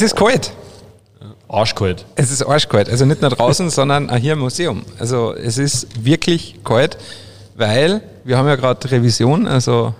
[0.00, 0.54] Es ist kalt.
[1.46, 2.06] Arschkalt.
[2.16, 2.88] Es ist arschkalt.
[2.88, 4.82] Also nicht nur draußen, sondern auch hier im Museum.
[4.98, 6.96] Also es ist wirklich kalt,
[7.54, 9.92] weil wir haben ja gerade Revision, also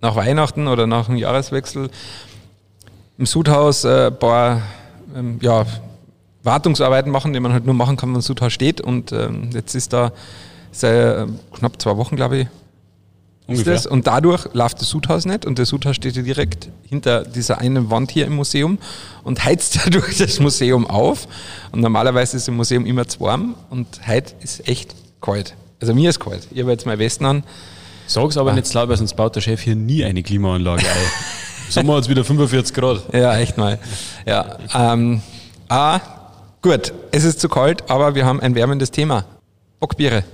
[0.00, 1.90] nach Weihnachten oder nach dem Jahreswechsel
[3.18, 4.62] im Sudhaus äh, ein paar
[5.14, 5.66] ähm, ja,
[6.42, 8.80] Wartungsarbeiten machen, die man halt nur machen kann, wenn das Sudhaus steht.
[8.80, 10.12] Und ähm, jetzt ist da
[10.70, 12.48] seit äh, knapp zwei Wochen, glaube ich,
[13.46, 13.74] Ungefähr.
[13.74, 13.90] ist das.
[13.90, 17.90] Und dadurch läuft das Sudhaus nicht und das Sudhaus steht ja direkt hinter dieser einen
[17.90, 18.78] Wand hier im Museum
[19.24, 21.26] und heizt dadurch das Museum auf.
[21.72, 25.54] Und normalerweise ist im Museum immer zu warm und heute ist echt kalt.
[25.80, 26.46] Also mir ist kalt.
[26.52, 27.42] Ich habe jetzt mein Westen an.
[28.06, 31.70] Sag's aber nicht laut, weil sonst baut der Chef hier nie eine Klimaanlage ein.
[31.70, 33.02] Sommer hat es wieder 45 Grad.
[33.14, 33.78] Ja, echt mal.
[34.26, 35.22] Ja, ähm,
[35.68, 36.00] ah,
[36.60, 39.24] gut, es ist zu kalt, aber wir haben ein wärmendes Thema.
[39.80, 40.24] Bockbiere.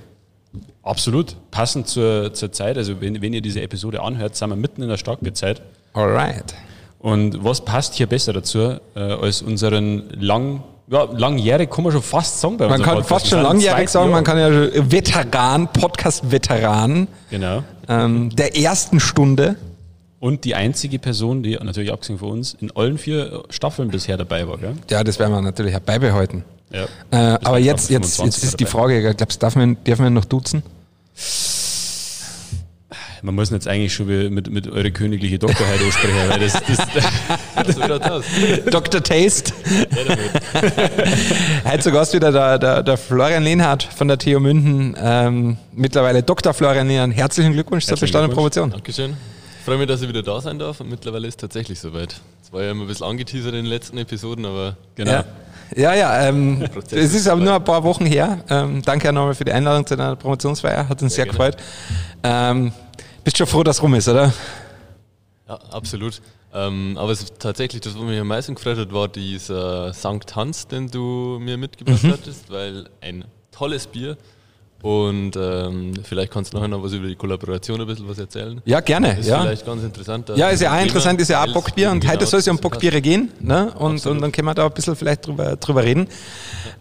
[0.89, 1.37] Absolut.
[1.51, 4.89] Passend zur, zur Zeit, also wenn, wenn ihr diese Episode anhört, sind wir mitten in
[4.89, 5.61] der Starkbierzeit.
[5.93, 6.55] Alright.
[6.99, 8.59] Und was passt hier besser dazu,
[8.97, 12.95] äh, als unseren lang, ja, langjährig, kann man schon fast sagen bei Man unserem kann
[13.03, 13.09] Podcast.
[13.11, 14.51] fast schon langjährig sagen, man kann ja
[14.91, 17.63] Veteran, Podcast-Veteran Genau.
[17.89, 19.57] ähm, der ersten Stunde.
[20.21, 24.49] Und die einzige Person, die natürlich abgesehen von uns, in allen vier Staffeln bisher dabei
[24.49, 24.57] war.
[24.59, 24.73] Gell?
[24.91, 26.45] Ja, das werden wir natürlich auch beibehalten.
[26.73, 26.85] Ja.
[27.11, 28.65] Äh, aber man jetzt, jetzt, 25 jetzt ist die.
[28.65, 30.63] Frage, glaubst du, darf man, darf man noch duzen?
[33.23, 36.79] Man muss jetzt eigentlich schon mit, mit eure königliche Doktorheit ansprechen, weil das, das,
[37.79, 38.25] Das.
[38.71, 39.03] Dr.
[39.03, 39.53] Taste.
[41.65, 44.97] Heute zu Gast wieder der, der, der Florian Lehnhardt von der TU München.
[45.01, 46.55] Ähm, mittlerweile Dr.
[46.55, 47.17] Florian Lehnhardt.
[47.17, 48.55] Herzlichen Glückwunsch zur Herzlichen bestandenen Glückwunsch.
[48.55, 48.71] Promotion.
[48.71, 49.17] Dankeschön.
[49.59, 52.21] Ich freue mich, dass ich wieder da sein darf und mittlerweile ist es tatsächlich soweit.
[52.43, 55.11] Es war ja immer ein bisschen angeteasert in den letzten Episoden, aber genau.
[55.11, 55.25] Ja,
[55.77, 58.39] ja, ja ähm, es ist aber nur ein paar Wochen her.
[58.49, 60.89] Ähm, danke auch nochmal für die Einladung zu deiner Promotionsfeier.
[60.89, 61.57] Hat uns sehr, Sehr gefreut.
[62.23, 62.73] Ähm,
[63.25, 64.33] bist schon froh, dass rum ist, oder?
[65.49, 66.21] ja, absolut.
[66.55, 70.35] Ähm, aber es ist tatsächlich, das, was mich am meisten gefreut hat, war dieser Sankt
[70.35, 72.13] Hans, den du mir mitgebracht Mhm.
[72.13, 74.17] hattest, weil ein tolles Bier.
[74.81, 78.61] Und ähm, vielleicht kannst du nachher noch was über die Kollaboration ein bisschen was erzählen.
[78.65, 79.19] Ja, gerne.
[79.19, 79.41] Ist Ja.
[79.43, 80.31] vielleicht ganz interessant.
[80.37, 82.53] Ja, ist ja auch interessant, ist ja auch Bockbier und genau heute soll es ja
[82.53, 82.59] um.
[82.59, 83.73] Bockbiere gehen ne?
[83.77, 84.17] und, Absolut.
[84.17, 86.07] und dann können wir da ein bisschen vielleicht drüber, drüber reden.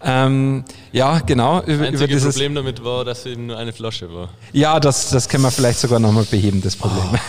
[0.04, 2.20] Ähm, ja, genau, über, Das einzige.
[2.20, 4.30] Problem damit war, dass eben nur eine Flasche war.
[4.54, 7.20] Ja, das, das können wir vielleicht sogar nochmal beheben, das Problem.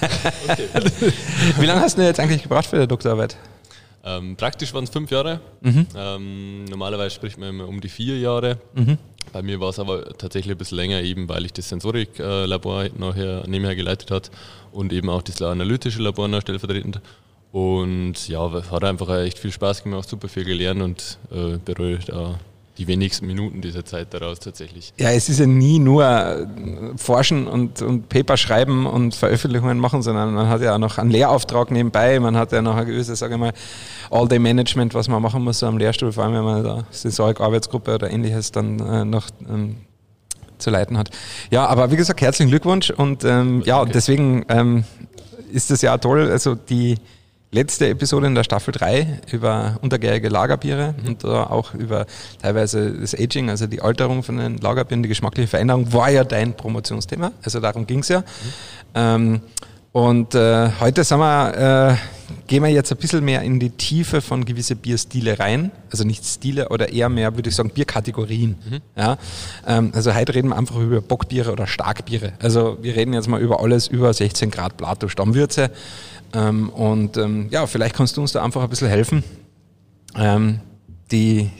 [1.58, 3.36] Wie lange hast du denn jetzt eigentlich gebraucht für die Doktorarbeit?
[4.08, 5.40] Ähm, praktisch waren es fünf Jahre.
[5.60, 5.86] Mhm.
[5.94, 8.58] Ähm, normalerweise spricht man immer um die vier Jahre.
[8.74, 8.96] Mhm.
[9.32, 13.46] Bei mir war es aber tatsächlich ein bisschen länger, eben weil ich das Sensorik-Labor nachher
[13.46, 14.30] nebenher geleitet hat
[14.72, 17.00] und eben auch das analytische Labor noch stellvertretend.
[17.52, 22.38] Und ja, hat einfach echt viel Spaß gemacht, super viel gelernt und äh, bereue da
[22.78, 24.92] die wenigsten Minuten dieser Zeit daraus tatsächlich.
[24.98, 26.46] Ja, es ist ja nie nur äh,
[26.96, 31.10] Forschen und, und Paper schreiben und Veröffentlichungen machen, sondern man hat ja auch noch einen
[31.10, 33.52] Lehrauftrag nebenbei, man hat ja noch ein gewisses, sage ich mal,
[34.10, 38.10] All-Day-Management, was man machen muss so am Lehrstuhl, vor allem wenn man da Sensorik-Arbeitsgruppe oder
[38.10, 39.76] ähnliches dann äh, noch ähm,
[40.58, 41.10] zu leiten hat.
[41.50, 43.92] Ja, aber wie gesagt, herzlichen Glückwunsch und ähm, ja, Danke.
[43.92, 44.84] deswegen ähm,
[45.52, 46.96] ist das ja toll, also die
[47.50, 52.06] letzte Episode in der Staffel 3 über untergärige Lagerbiere und da auch über
[52.42, 56.54] teilweise das Aging, also die Alterung von den Lagerbieren, die geschmackliche Veränderung, war ja dein
[56.54, 57.32] Promotionsthema.
[57.42, 58.22] Also darum ging es ja.
[58.94, 59.40] Ähm,
[59.92, 61.96] und äh, heute wir, äh,
[62.46, 65.72] gehen wir jetzt ein bisschen mehr in die Tiefe von gewisse Bierstile rein.
[65.90, 68.56] Also nicht Stile oder eher mehr, würde ich sagen, Bierkategorien.
[68.96, 69.16] Ja?
[69.66, 72.34] Ähm, also heute reden wir einfach über Bockbiere oder Starkbiere.
[72.38, 75.70] Also wir reden jetzt mal über alles über 16 Grad Plato Stammwürze.
[76.34, 79.24] Ähm, und ähm, ja, vielleicht kannst du uns da einfach ein bisschen helfen,
[80.16, 80.60] ähm,
[81.10, 81.50] die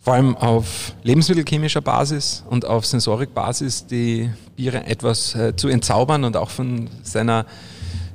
[0.00, 6.36] vor allem auf lebensmittelchemischer Basis und auf Sensorikbasis die Biere etwas äh, zu entzaubern und
[6.36, 7.44] auch von seiner,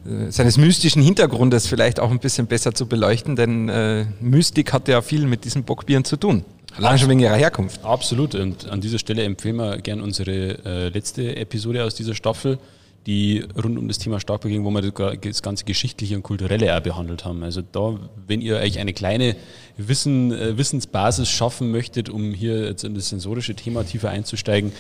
[0.05, 4.87] äh, seines mystischen Hintergrundes vielleicht auch ein bisschen besser zu beleuchten, denn äh, Mystik hat
[4.87, 6.43] ja viel mit diesen Bockbieren zu tun.
[6.75, 7.83] Allein schon wegen ihrer Herkunft.
[7.83, 8.33] Absolut.
[8.33, 12.57] Und an dieser Stelle empfehlen wir gern unsere äh, letzte Episode aus dieser Staffel,
[13.05, 16.23] die rund um das Thema Starkbier ging, wo wir das ga- das ganze Geschichtliche und
[16.23, 17.43] Kulturelle auch behandelt haben.
[17.43, 19.35] Also da, wenn ihr euch eine kleine
[19.75, 24.71] Wissen, äh, Wissensbasis schaffen möchtet, um hier jetzt in das sensorische Thema tiefer einzusteigen,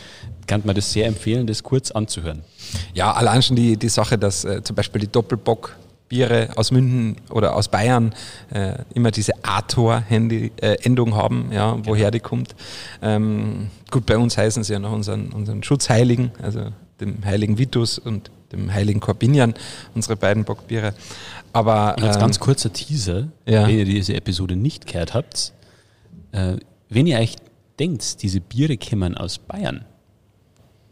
[0.47, 2.43] kann man das sehr empfehlen, das kurz anzuhören.
[2.93, 5.75] Ja, allein schon die, die Sache, dass äh, zum Beispiel die Doppelbock
[6.09, 8.13] Biere aus München oder aus Bayern
[8.53, 12.55] äh, immer diese A-Tor-Endung haben, ja, woher die kommt.
[13.01, 16.67] Ähm, gut, bei uns heißen sie ja nach unseren, unseren Schutzheiligen, also
[17.03, 19.53] dem heiligen Vitus und dem heiligen Corbinian,
[19.95, 20.93] unsere beiden Bockbiere.
[21.51, 23.67] Aber Und als ähm, ganz kurzer Teaser, ja.
[23.67, 25.53] wenn ihr diese Episode nicht gehört habt,
[26.31, 26.57] äh,
[26.89, 27.35] wenn ihr euch
[27.79, 29.85] denkt, diese Biere kämen aus Bayern,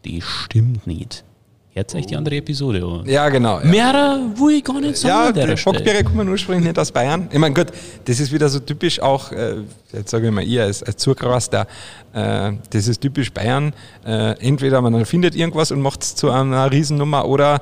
[0.05, 1.23] die stimmt nicht.
[1.73, 3.07] Hört euch die andere Episode an.
[3.07, 3.61] Ja, genau.
[3.61, 3.65] Ja.
[3.65, 5.55] Mehr will ich gar nicht sagen Ja.
[5.63, 7.29] Bockbiere kommen ursprünglich nicht aus Bayern.
[7.31, 7.67] Ich meine, gut,
[8.03, 9.55] das ist wieder so typisch auch, äh,
[9.93, 11.67] jetzt sage ich mal, ihr als, als Zugraster,
[12.13, 13.71] äh, das ist typisch Bayern.
[14.05, 17.61] Äh, entweder man findet irgendwas und macht es zu einer Riesennummer oder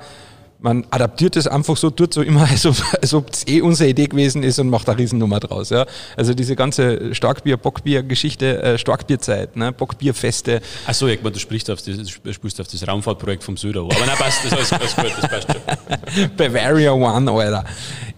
[0.62, 3.90] man adaptiert es einfach so, tut so immer, als ob als ob es eh unsere
[3.90, 5.70] Idee gewesen ist und macht eine Riesennummer draus.
[5.70, 5.86] Ja?
[6.18, 9.72] Also diese ganze Starkbier, Bockbier-Geschichte, äh, Starkbierzeit, ne?
[9.72, 13.82] Bockbierfeste, Achso, ich meine, du sprichst auf das, du sprichst auf das Raumfahrtprojekt vom Söder.
[13.82, 13.92] an.
[13.92, 16.30] Aber nein, passt, das ist alles, alles gut, das passt schon.
[16.38, 17.64] Bavaria One, Alter.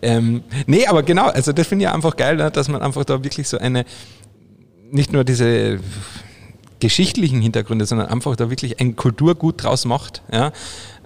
[0.02, 3.24] Ähm, nee, aber genau, also das finde ich einfach geil, ne, dass man einfach da
[3.24, 3.86] wirklich so eine,
[4.92, 5.80] nicht nur diese
[6.82, 10.22] geschichtlichen Hintergründe, sondern einfach da wirklich ein Kulturgut draus macht.
[10.34, 10.52] Ja?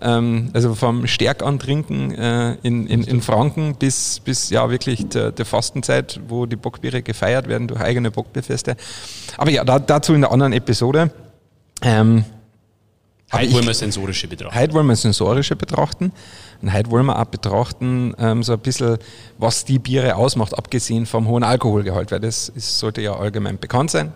[0.01, 5.45] Ähm, also vom Stärkantrinken äh, in, in, in Franken bis, bis ja wirklich der, der
[5.45, 8.75] Fastenzeit, wo die Bockbiere gefeiert werden durch eigene Bockbierfeste.
[9.38, 11.12] Aber ja, da, dazu in der anderen Episode.
[11.83, 12.25] Ähm,
[13.33, 14.56] Heute wollen wir sensorische betrachten.
[14.57, 16.12] Heute wollen wir sensorische betrachten
[16.62, 18.98] und heute wollen wir auch betrachten, ähm, so ein bisschen,
[19.38, 23.92] was die Biere ausmacht, abgesehen vom hohen Alkoholgehalt, weil das ist, sollte ja allgemein bekannt
[23.92, 24.13] sein,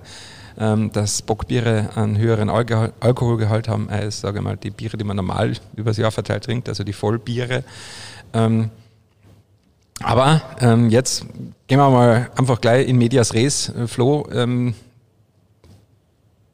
[0.59, 5.15] ähm, dass Bockbiere einen höheren Alkohol Alkoholgehalt haben als, sage mal, die Biere, die man
[5.15, 7.63] normal übers Jahr verteilt trinkt, also die Vollbiere.
[8.33, 8.69] Ähm,
[10.01, 11.25] aber ähm, jetzt
[11.67, 14.27] gehen wir mal einfach gleich in Medias Res, äh, Flo.
[14.31, 14.73] Ähm,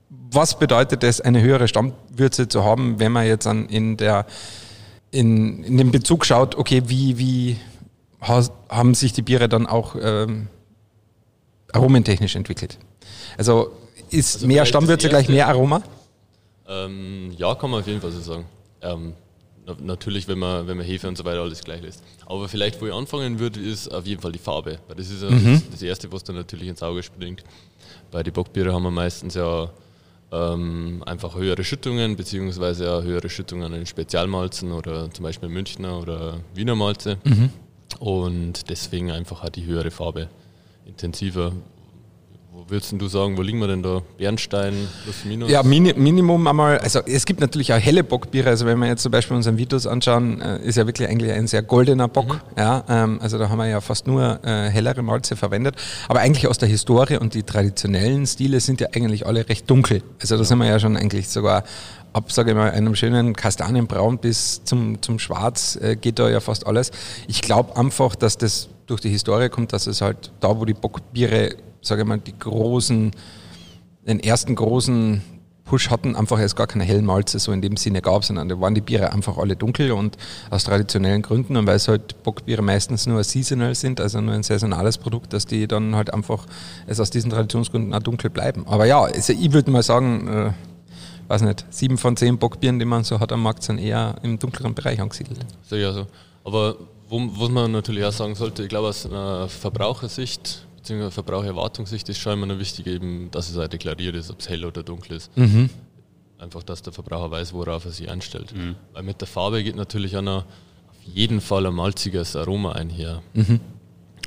[0.10, 4.26] was bedeutet es, eine höhere Stammwürze zu haben, wenn man jetzt an in der
[5.12, 7.58] in, in den Bezug schaut, okay, wie, wie
[8.22, 10.48] ha- haben sich die Biere dann auch ähm,
[11.72, 12.78] aromentechnisch entwickelt?
[13.38, 13.72] Also
[14.10, 15.82] ist Also mehr Stammwürze gleich mehr Aroma?
[16.68, 18.46] Ähm, ja, kann man auf jeden Fall so sagen.
[18.82, 19.14] Ähm,
[19.66, 22.04] na, natürlich, wenn man, wenn man Hefe und so weiter alles gleich lässt.
[22.26, 24.80] Aber vielleicht, wo ich anfangen würde, ist auf jeden Fall die Farbe.
[24.88, 27.44] Weil das ist ja das, das Erste, was dann natürlich ins Auge springt.
[28.12, 29.70] Bei den Bockbiere haben wir meistens ja
[30.32, 36.40] ähm, einfach höhere Schüttungen, beziehungsweise ja höhere Schüttungen in Spezialmalzen oder zum Beispiel Münchner oder
[36.54, 37.18] Wiener Malze.
[38.00, 40.30] Und deswegen einfach hat die höhere Farbe
[40.86, 41.52] intensiver.
[42.56, 44.02] Wo würdest denn du sagen, wo liegen wir denn da?
[44.18, 45.52] Bernstein plus minus?
[45.52, 49.04] Ja, Mini, Minimum einmal, also es gibt natürlich auch helle Bockbiere, also wenn wir jetzt
[49.04, 52.86] zum Beispiel unseren Vitus anschauen, äh, ist ja wirklich eigentlich ein sehr goldener Bock, ja,
[52.88, 55.76] ähm, also da haben wir ja fast nur äh, hellere Malze verwendet,
[56.08, 60.02] aber eigentlich aus der Historie und die traditionellen Stile sind ja eigentlich alle recht dunkel,
[60.22, 61.66] also da sind wir ja schon eigentlich sogar
[62.14, 66.40] ab, sage ich mal, einem schönen Kastanienbraun bis zum, zum Schwarz äh, geht da ja
[66.40, 66.92] fast alles.
[67.28, 70.74] Ich glaube einfach, dass das durch die Historie kommt, dass es halt da, wo die
[70.74, 71.56] Bockbiere,
[71.86, 73.12] sage ich mal, die großen
[74.06, 75.22] den ersten großen
[75.66, 78.62] Push hatten, einfach erst gar keine hellen Malze so in dem Sinne gab, sondern da
[78.62, 80.16] waren die Biere einfach alle dunkel und
[80.52, 84.44] aus traditionellen Gründen und weil es halt Bockbiere meistens nur seasonal sind, also nur ein
[84.44, 86.46] saisonales Produkt, dass die dann halt einfach
[86.86, 88.68] es aus diesen Traditionsgründen auch dunkel bleiben.
[88.68, 90.52] Aber ja, also ich würde mal sagen, äh,
[91.30, 94.38] weiß nicht, sieben von zehn Bockbieren, die man so hat am Markt, sind eher im
[94.38, 95.40] dunkleren Bereich angesiedelt.
[95.68, 96.06] Sag ich also.
[96.44, 96.76] Aber
[97.10, 101.12] wo, was man natürlich auch sagen sollte, ich glaube aus einer Verbrauchersicht bzw.
[101.12, 104.64] Verbrauchererwartungssicht ist schon immer noch wichtig, eben, dass es auch deklariert ist, ob es hell
[104.66, 105.32] oder dunkel ist.
[106.38, 108.54] Einfach, dass der Verbraucher weiß, worauf er sich einstellt.
[108.94, 113.22] Weil mit der Farbe geht natürlich auch noch auf jeden Fall ein malziges Aroma einher.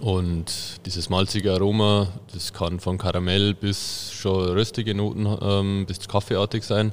[0.00, 0.52] Und
[0.86, 6.92] dieses malzige Aroma, das kann von Karamell bis schon röstige Noten ähm, bis kaffeeartig sein.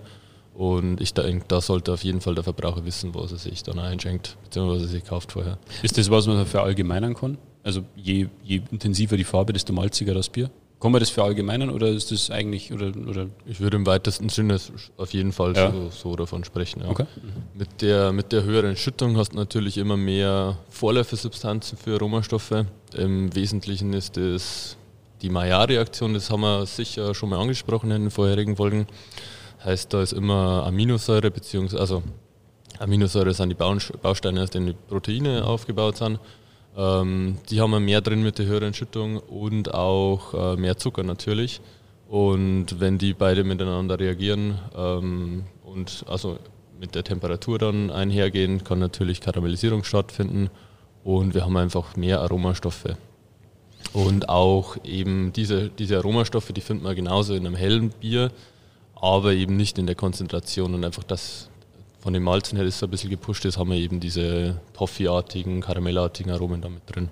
[0.55, 3.77] Und ich denke, da sollte auf jeden Fall der Verbraucher wissen, was er sich dann
[3.77, 5.57] einschenkt, beziehungsweise was er sich kauft vorher.
[5.83, 7.37] Ist das was, was man verallgemeinern kann?
[7.65, 10.51] Also je, je intensiver die Farbe, desto malziger das Bier?
[10.79, 14.59] Kann man das verallgemeinern oder ist das eigentlich oder, oder Ich würde im weitesten Sinne
[14.97, 15.71] auf jeden Fall Ja.
[15.71, 16.81] so, so davon sprechen.
[16.83, 16.89] Ja.
[16.89, 17.05] Okay.
[17.55, 22.67] Mit, der, mit der höheren Schüttung hast du natürlich immer mehr Vorläufersubstanzen für Aromastoffe.
[22.95, 24.77] Im Wesentlichen ist es
[25.23, 28.85] die Maillard-Reaktion, das haben wir sicher schon mal angesprochen in den vorherigen Folgen.
[29.63, 32.03] Heißt, da ist immer Aminosäure, beziehungsweise also
[32.77, 36.19] Aminosäure sind die Bausteine, aus denen die Proteine aufgebaut sind.
[36.77, 41.03] Ähm, die haben wir mehr drin mit der höheren Schüttung und auch äh, mehr Zucker
[41.03, 41.61] natürlich.
[42.07, 46.37] Und wenn die beide miteinander reagieren ähm, und also
[46.79, 50.49] mit der Temperatur dann einhergehen, kann natürlich Karamellisierung stattfinden
[51.03, 52.97] und wir haben einfach mehr Aromastoffe.
[53.93, 58.31] Und auch eben diese, diese Aromastoffe, die finden wir genauso in einem hellen Bier,
[58.95, 61.49] aber eben nicht in der Konzentration und einfach das
[62.05, 65.61] von den Malzen her, das so ein bisschen gepusht ist, haben wir eben diese Toffee-artigen,
[65.61, 67.09] Karamellartigen Aromen damit drin.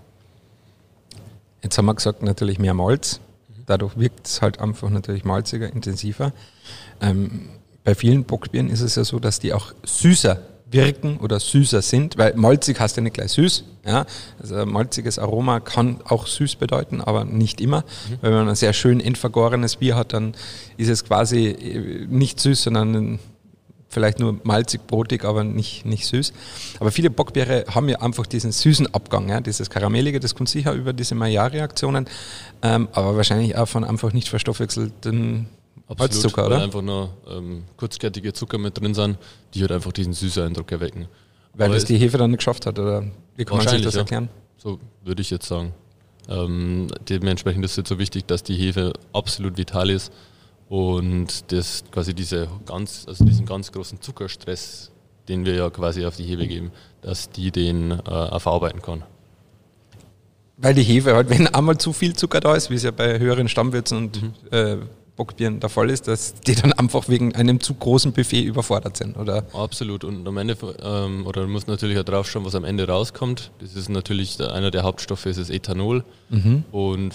[1.63, 3.19] Jetzt haben wir gesagt, natürlich mehr Malz.
[3.65, 6.31] Dadurch wirkt es halt einfach natürlich malziger, intensiver.
[7.01, 7.49] Ähm,
[7.83, 12.19] bei vielen Bockbieren ist es ja so, dass die auch süßer wirken oder süßer sind,
[12.19, 13.63] weil malzig heißt ja nicht gleich süß.
[13.87, 14.05] Ja?
[14.39, 17.83] Also ein malziges Aroma kann auch süß bedeuten, aber nicht immer.
[18.21, 20.35] Wenn man ein sehr schön entvergorenes Bier hat, dann
[20.77, 23.19] ist es quasi äh, nicht süß, sondern ein
[23.93, 26.33] vielleicht nur malzig, brotig, aber nicht, nicht süß.
[26.79, 30.73] Aber viele Bockbiere haben ja einfach diesen süßen Abgang, ja, dieses Karamellige, das kommt sicher
[30.73, 32.07] über diese Maillard-Reaktionen,
[32.61, 35.47] ähm, aber wahrscheinlich auch von einfach nicht verstoffwechselten
[35.99, 36.57] Holzzucker, oder?
[36.57, 39.17] Weil einfach nur ähm, kurzkettige Zucker mit drin sind,
[39.53, 41.07] die halt einfach diesen süßen Eindruck erwecken.
[41.53, 43.03] Weil aber das die Hefe dann nicht geschafft hat, oder
[43.35, 44.25] wie kann man sich das erklären?
[44.25, 44.41] Ja.
[44.57, 45.73] So würde ich jetzt sagen.
[46.29, 50.11] Ähm, dementsprechend ist es jetzt so wichtig, dass die Hefe absolut vital ist
[50.73, 54.89] und das quasi diese ganz, also diesen ganz großen Zuckerstress,
[55.27, 56.71] den wir ja quasi auf die Hefe geben,
[57.03, 59.03] dass die den äh, auch verarbeiten kann.
[60.57, 63.19] Weil die Hefe halt, wenn einmal zu viel Zucker da ist, wie es ja bei
[63.19, 64.33] höheren Stammwürzen und mhm.
[64.49, 64.77] äh,
[65.15, 69.15] Bockbieren der Fall ist, dass die dann einfach wegen einem zu großen Buffet überfordert sind,
[69.15, 69.45] oder?
[69.53, 70.03] Absolut.
[70.03, 73.51] Und am Ende, ähm, oder man muss natürlich auch drauf schauen, was am Ende rauskommt.
[73.59, 76.03] Das ist natürlich einer der Hauptstoffe, ist das Ethanol.
[76.31, 76.63] Mhm.
[76.71, 77.13] Und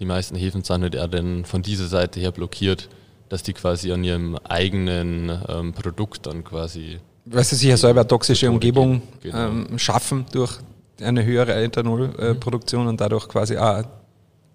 [0.00, 2.88] die meisten Hefen sind halt eher dann von dieser Seite her blockiert,
[3.28, 6.98] dass die quasi an ihrem eigenen ähm, Produkt dann quasi.
[7.24, 9.48] Weil sie sich ja selber toxische Umgebung genau.
[9.48, 10.58] ähm, schaffen durch
[11.00, 13.88] eine höhere Ethanolproduktion äh, und dadurch quasi auch genau.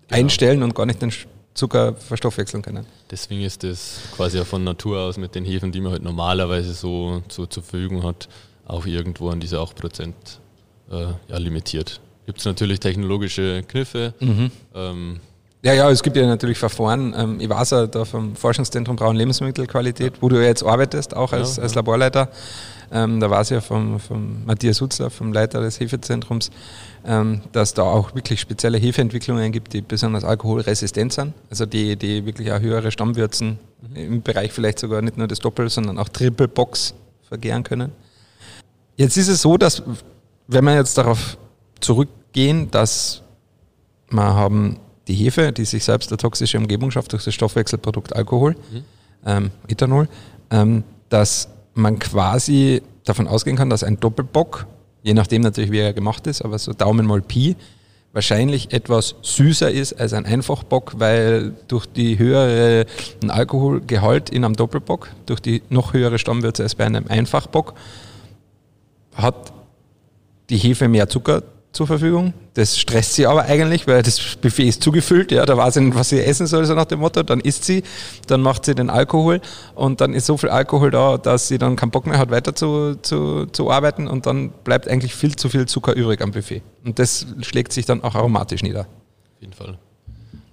[0.10, 1.12] einstellen und gar nicht den
[1.54, 2.86] Zucker verstoffwechseln können.
[3.12, 6.74] Deswegen ist das quasi auch von Natur aus mit den Hefen, die man halt normalerweise
[6.74, 8.30] so, so zur Verfügung hat,
[8.66, 10.14] auch irgendwo an diese 8%
[10.92, 12.00] äh, ja, limitiert.
[12.26, 14.14] Gibt es natürlich technologische Kniffe.
[14.20, 14.52] Mhm.
[14.76, 15.20] Ähm,
[15.62, 17.14] ja, ja, es gibt ja natürlich Verfahren.
[17.18, 20.22] Ähm, ich weiß ja da vom Forschungszentrum Braun Lebensmittelqualität, ja.
[20.22, 22.30] wo du jetzt arbeitest, auch als, ja, als Laborleiter.
[22.92, 26.50] Ähm, da war es ja vom, vom Matthias Hutzler, vom Leiter des Hefezentrums,
[27.06, 31.34] ähm, dass da auch wirklich spezielle Hefeentwicklungen gibt, die besonders alkoholresistent sind.
[31.50, 33.96] Also die, die wirklich auch höhere Stammwürzen mhm.
[33.96, 36.94] im Bereich vielleicht sogar nicht nur das Doppel, sondern auch Triple Box
[37.28, 37.92] vergären können.
[38.96, 39.84] Jetzt ist es so, dass,
[40.48, 41.38] wenn wir jetzt darauf
[41.80, 43.22] zurückgehen, dass
[44.10, 48.56] wir haben die Hefe, die sich selbst eine toxische Umgebung schafft durch das Stoffwechselprodukt Alkohol,
[48.72, 48.84] mhm.
[49.26, 50.08] ähm, Ethanol,
[50.52, 54.68] ähm, dass man quasi davon ausgehen kann, dass ein Doppelbock,
[55.02, 57.56] je nachdem natürlich wie er gemacht ist, aber so Daumen mal Pi,
[58.14, 62.86] wahrscheinlich etwas süßer ist als ein Einfachbock, weil durch die höhere
[63.28, 67.74] Alkoholgehalt in einem Doppelbock, durch die noch höhere Stammwürze als bei einem Einfachbock,
[69.16, 69.54] hat
[70.50, 72.34] die Hefe mehr Zucker zur Verfügung.
[72.56, 75.96] Das stresst sie aber eigentlich, weil das Buffet ist zugefüllt, ja, da weiß sie nicht,
[75.96, 77.24] was sie essen soll, so nach dem Motto.
[77.24, 77.84] Dann isst sie,
[78.28, 79.40] dann macht sie den Alkohol
[79.76, 82.56] und dann ist so viel Alkohol da, dass sie dann keinen Bock mehr hat, weiter
[82.56, 86.64] zu, zu, zu arbeiten und dann bleibt eigentlich viel zu viel Zucker übrig am Buffet.
[86.84, 88.82] Und das schlägt sich dann auch aromatisch nieder.
[88.82, 89.78] Auf jeden Fall.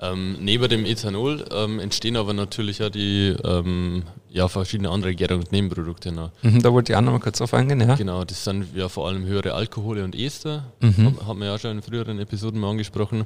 [0.01, 6.13] Ähm, neben dem Ethanol ähm, entstehen aber natürlich ja die ähm, ja, verschiedene andere Gärungsnebenprodukte
[6.13, 6.31] noch.
[6.43, 7.95] Mhm, da wollte ich auch noch mal kurz drauf eingehen, ja.
[7.95, 11.17] Genau, das sind ja vor allem höhere Alkohole und Ester, mhm.
[11.27, 13.25] haben wir ja schon in früheren Episoden mal angesprochen.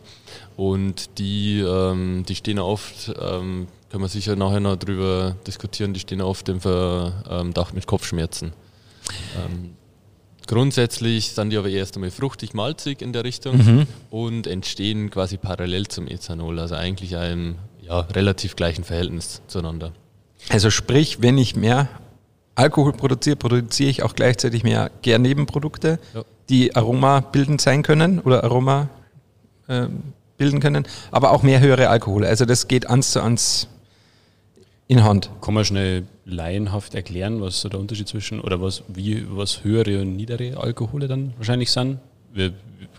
[0.56, 6.00] Und die, ähm, die stehen oft, ähm, können wir sicher nachher noch drüber diskutieren, die
[6.00, 8.52] stehen oft im Verdacht mit Kopfschmerzen.
[10.46, 13.86] Grundsätzlich sind die aber erst einmal fruchtig-malzig in der Richtung mhm.
[14.10, 19.92] und entstehen quasi parallel zum Ethanol, also eigentlich einem ja, relativ gleichen Verhältnis zueinander.
[20.48, 21.88] Also sprich, wenn ich mehr
[22.54, 26.24] Alkohol produziere, produziere ich auch gleichzeitig mehr Gärnebenprodukte, ja.
[26.48, 28.88] die aromabildend sein können oder Aroma
[29.68, 29.86] äh,
[30.36, 32.26] bilden können, aber auch mehr höhere Alkohole.
[32.26, 33.68] Also das geht eins zu eins
[34.88, 35.30] in Hand.
[35.40, 40.00] Kann man schnell laienhaft erklären, was so der Unterschied zwischen oder was wie was höhere
[40.00, 41.98] und niedere Alkohole dann wahrscheinlich sind?
[42.32, 42.52] Wir,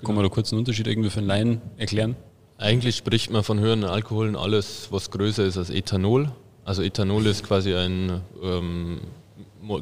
[0.03, 2.15] kann man da kurz einen Unterschied irgendwie für einen Laien erklären?
[2.57, 6.31] Eigentlich spricht man von höheren Alkoholen alles, was größer ist als Ethanol.
[6.63, 9.01] Also Ethanol ist quasi ein ähm,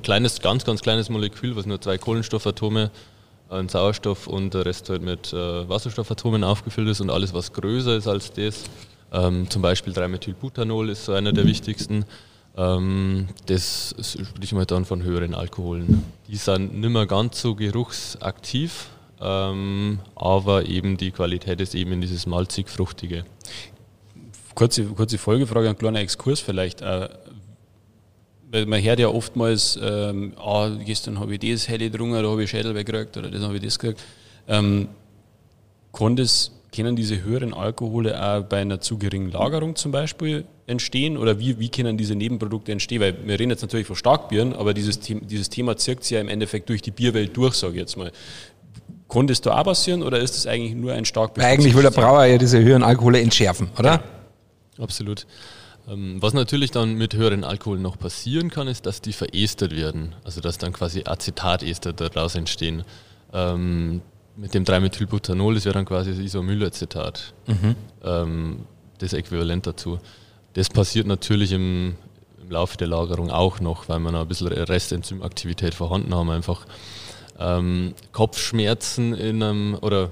[0.01, 2.91] kleines, ganz, ganz kleines Molekül, was nur zwei Kohlenstoffatome,
[3.49, 7.97] ein Sauerstoff und der Rest halt mit äh, Wasserstoffatomen aufgefüllt ist und alles, was größer
[7.97, 8.63] ist als das,
[9.11, 12.05] ähm, zum Beispiel 3-Methylbutanol ist so einer der wichtigsten.
[12.59, 16.03] Ähm, das spricht man dann von höheren Alkoholen.
[16.27, 18.89] Die sind nicht mehr ganz so geruchsaktiv,
[19.21, 23.23] ähm, aber eben die Qualität ist eben dieses malzig-fruchtige.
[24.55, 26.81] Kurze, kurze Folgefrage, ein kleiner Exkurs vielleicht.
[26.81, 27.07] Äh,
[28.51, 32.49] man hört ja oftmals, ähm, ah, gestern habe ich das helle getrunken, da habe ich
[32.49, 34.03] Schädel weggekriegt oder das habe ich das gekriegt.
[34.49, 34.89] Ähm,
[35.93, 36.17] kann
[36.71, 41.17] können diese höheren Alkohole auch bei einer zu geringen Lagerung zum Beispiel entstehen?
[41.17, 43.01] Oder wie, wie können diese Nebenprodukte entstehen?
[43.01, 46.29] Weil wir reden jetzt natürlich von Starkbieren, aber dieses, dieses Thema zirkt sich ja im
[46.29, 48.11] Endeffekt durch die Bierwelt durch, sage ich jetzt mal.
[49.07, 51.43] Konnte es da auch passieren oder ist es eigentlich nur ein Starkbier?
[51.43, 54.03] Eigentlich will der Brauer ja diese höheren Alkohole entschärfen, oder?
[54.77, 55.25] Ja, absolut.
[55.89, 60.15] Ähm, was natürlich dann mit höheren Alkoholen noch passieren kann, ist, dass die verestert werden.
[60.23, 62.83] Also dass dann quasi Acetatester daraus entstehen.
[63.33, 64.01] Ähm,
[64.35, 67.75] mit dem 3-Methylbutanol, das wäre dann quasi das Isomylacetat, mhm.
[68.03, 68.59] ähm,
[68.99, 69.99] das Äquivalent dazu.
[70.53, 71.95] Das passiert natürlich im,
[72.41, 76.29] im Laufe der Lagerung auch noch, weil wir noch ein bisschen Restenzymaktivität vorhanden haben.
[76.29, 76.65] Einfach
[77.39, 80.11] ähm, Kopfschmerzen in einem oder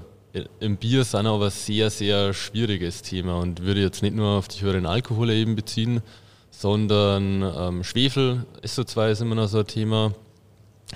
[0.60, 4.48] im Bier sind aber ein sehr, sehr schwieriges Thema und würde jetzt nicht nur auf
[4.48, 6.02] die höheren Alkohole eben beziehen,
[6.50, 10.12] sondern ähm, Schwefel, SO2 ist immer noch so ein Thema.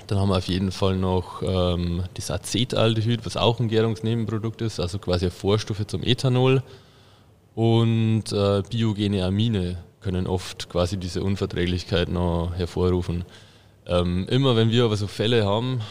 [0.07, 4.79] Dann haben wir auf jeden Fall noch ähm, das Acetaldehyd, was auch ein Gärungsnebenprodukt ist,
[4.79, 6.63] also quasi eine Vorstufe zum Ethanol.
[7.55, 13.25] Und äh, biogene Amine können oft quasi diese Unverträglichkeit noch hervorrufen.
[13.85, 15.81] Ähm, immer wenn wir aber so Fälle haben,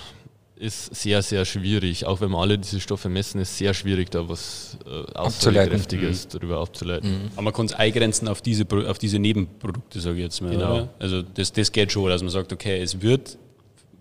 [0.62, 2.06] ist sehr, sehr schwierig.
[2.06, 6.28] Auch wenn wir alle diese Stoffe messen, ist sehr schwierig, da was äh, Aussagekräftiges mhm.
[6.30, 7.10] darüber abzuleiten.
[7.10, 7.30] Mhm.
[7.34, 10.52] Aber man kann es eingrenzen auf diese, auf diese Nebenprodukte, sage ich jetzt mal.
[10.52, 10.74] Genau.
[10.74, 10.88] Oder?
[11.00, 13.38] Also das, das geht schon, dass man sagt, okay, es wird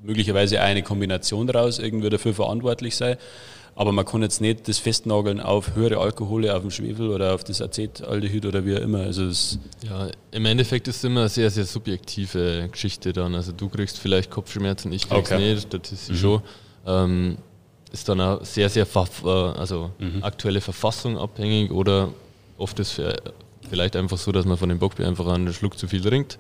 [0.04, 3.18] möglicherweise eine Kombination daraus irgendwie dafür verantwortlich sein.
[3.74, 7.44] Aber man kann jetzt nicht das festnageln auf höhere Alkohole, auf dem Schwefel oder auf
[7.44, 9.00] das Acetaldehyd oder wie auch immer.
[9.00, 9.24] Also
[9.88, 13.34] ja, im Endeffekt ist es immer eine sehr, sehr subjektive Geschichte dann.
[13.34, 15.54] Also du kriegst vielleicht Kopfschmerzen, ich krieg's okay.
[15.54, 16.16] nicht, das ist mhm.
[16.16, 16.42] schon.
[16.86, 17.38] Ähm,
[17.94, 20.24] ist dann auch sehr, sehr äh, also mhm.
[20.24, 22.10] aktuelle Verfassung abhängig oder
[22.58, 23.14] oft ist es
[23.70, 26.38] vielleicht einfach so, dass man von dem Bockbier einfach einen Schluck zu viel trinkt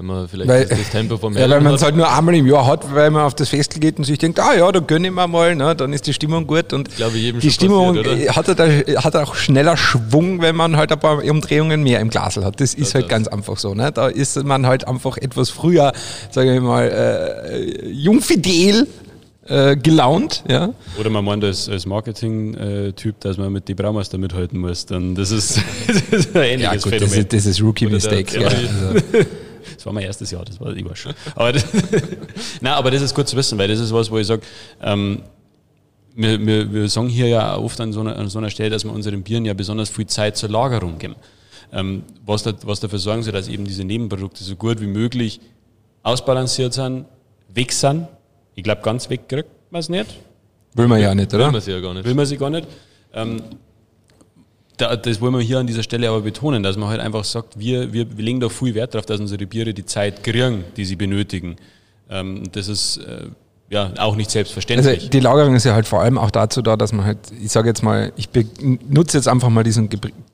[0.00, 2.34] wenn man vielleicht weil, das, das Tempo vom Ja, weil man es halt nur einmal
[2.34, 4.80] im Jahr hat, weil man auf das Festel geht und sich denkt, ah ja, da
[4.80, 6.72] gönne ich mir mal, ne, dann ist die Stimmung gut.
[6.72, 10.98] Und glaube, die Stimmung passiert, hat, halt, hat auch schneller Schwung, wenn man halt ein
[10.98, 12.60] paar Umdrehungen mehr im Glasl hat.
[12.60, 13.10] Das ist ja, halt das.
[13.10, 13.74] ganz einfach so.
[13.74, 13.92] Ne?
[13.92, 15.92] Da ist man halt einfach etwas früher,
[16.30, 18.86] sage ich mal, äh, jungfidel
[19.48, 20.44] äh, gelaunt.
[20.48, 20.72] Ja.
[20.98, 24.86] Oder man meint als, als Marketing-Typ, dass man mit die Braumeister mithalten muss.
[24.86, 27.10] Dann das ist, das ist ein ähnliches ja, gut, Phänomen.
[27.10, 28.40] Das ist, das ist Rookie-Mistake.
[28.40, 29.26] Ja, also.
[29.74, 31.14] Das war mein erstes Jahr, das war ich war schon.
[31.34, 31.64] Aber das,
[32.60, 34.42] Nein, aber das ist gut zu wissen, weil das ist was, wo ich sage,
[34.82, 35.22] ähm,
[36.14, 38.84] wir, wir, wir sagen hier ja oft an so, einer, an so einer Stelle, dass
[38.84, 41.16] wir unseren Bieren ja besonders viel Zeit zur Lagerung geben.
[41.72, 45.40] Ähm, was, da, was dafür sorgen soll, dass eben diese Nebenprodukte so gut wie möglich
[46.02, 47.06] ausbalanciert sind,
[47.48, 48.08] weg sind.
[48.54, 50.16] Ich glaube, ganz weg kriegt man es nicht.
[50.74, 51.46] Will man ja nicht, oder?
[51.46, 52.04] Will man sie ja gar nicht.
[52.04, 52.66] Will man sie gar nicht.
[53.12, 53.42] Ähm,
[54.80, 57.58] da, das wollen wir hier an dieser Stelle aber betonen, dass man halt einfach sagt,
[57.58, 60.96] wir, wir, legen da viel Wert darauf, dass unsere Biere die Zeit kriegen, die sie
[60.96, 61.56] benötigen.
[62.08, 63.26] Ähm, das ist äh,
[63.68, 64.96] ja auch nicht selbstverständlich.
[64.96, 67.52] Also die Lagerung ist ja halt vor allem auch dazu da, dass man halt, ich
[67.52, 68.28] sage jetzt mal, ich
[68.88, 69.88] nutze jetzt einfach mal diesen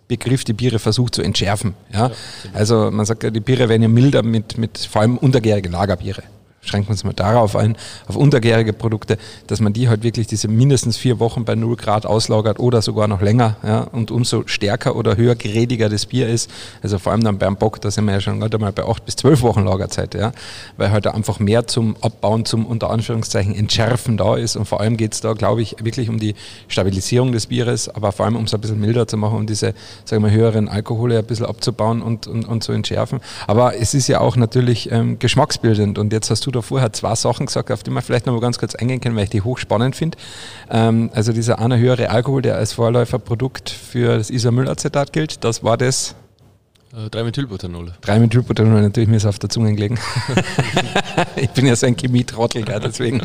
[0.09, 1.75] Begriff, die Biere versucht zu entschärfen.
[1.93, 2.09] Ja?
[2.09, 2.13] ja
[2.55, 6.23] also man sagt ja, die Biere werden ja milder mit, mit vor allem untergärige Lagerbiere
[6.67, 7.77] schränken wir uns mal darauf ein,
[8.07, 12.07] auf untergärige Produkte, dass man die halt wirklich diese mindestens vier Wochen bei 0 Grad
[12.07, 13.57] auslagert oder sogar noch länger.
[13.63, 16.51] Ja, und umso stärker oder höher grediger das Bier ist,
[16.83, 19.05] also vor allem dann beim Bock, da sind wir ja schon gerade mal bei acht
[19.05, 20.33] bis zwölf Wochen Lagerzeit, ja,
[20.77, 24.57] weil halt einfach mehr zum Abbauen, zum unter Anführungszeichen Entschärfen da ist.
[24.57, 26.35] Und vor allem geht es da, glaube ich, wirklich um die
[26.69, 29.75] Stabilisierung des Bieres, aber vor allem um es ein bisschen milder zu machen, um diese,
[30.05, 33.21] sagen wir, höheren Alkohole ein bisschen abzubauen und, und, und zu entschärfen.
[33.47, 35.99] Aber es ist ja auch natürlich ähm, geschmacksbildend.
[35.99, 38.41] Und jetzt hast du da vorher zwei Sachen gesagt, auf die wir vielleicht noch mal
[38.41, 40.19] ganz kurz eingehen können, weil ich die hochspannend finde.
[40.71, 45.77] Ähm, also dieser eine höhere Alkohol, der als Vorläuferprodukt für das Isamylacetat gilt, das war
[45.77, 46.15] das
[46.95, 47.89] 3-Methylbutanol.
[47.89, 49.99] Äh, 3-Methylbutanol, natürlich mir ist auf der Zunge gelegen.
[51.37, 53.21] ich bin ja so ein Chemietrottel, deswegen.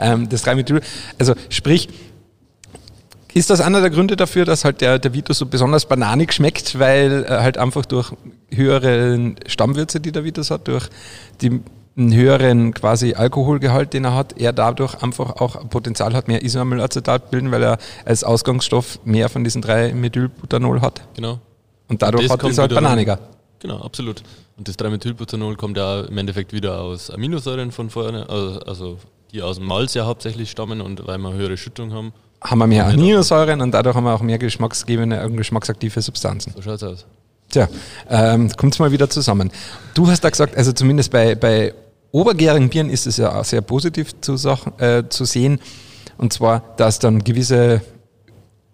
[0.00, 0.80] Ähm, das 3-Methyl,
[1.18, 1.88] also sprich,
[3.34, 6.78] ist das einer der Gründe dafür, dass halt der, der Vitus so besonders bananig schmeckt,
[6.78, 8.12] weil äh, halt einfach durch
[8.50, 10.88] höhere Stammwürze, die der Vitus hat, durch
[11.40, 11.60] die
[11.96, 17.30] einen höheren quasi Alkoholgehalt, den er hat, er dadurch einfach auch Potenzial hat, mehr Isamylacetat
[17.30, 21.02] bilden, weil er als Ausgangsstoff mehr von diesen drei Methylbutanol hat.
[21.14, 21.40] Genau.
[21.88, 23.18] Und dadurch und hat es halt bananiger.
[23.58, 24.22] Genau, absolut.
[24.56, 28.98] Und das 3-Methylbutanol kommt ja im Endeffekt wieder aus Aminosäuren von vorne, also, also
[29.32, 32.12] die aus dem Malz ja hauptsächlich stammen und weil wir höhere Schüttung haben.
[32.42, 36.52] Haben wir mehr Aminosäuren und dadurch haben wir auch mehr geschmacksgebende geschmacksaktive Substanzen.
[36.54, 37.06] So schaut es aus.
[37.50, 37.68] Tja,
[38.08, 39.50] ähm, kommt es mal wieder zusammen.
[39.94, 41.74] Du hast da gesagt, also zumindest bei, bei
[42.12, 44.34] obergärigen Bieren ist es ja auch sehr positiv zu,
[44.78, 45.60] äh, zu sehen.
[46.16, 47.82] Und zwar, dass dann gewisse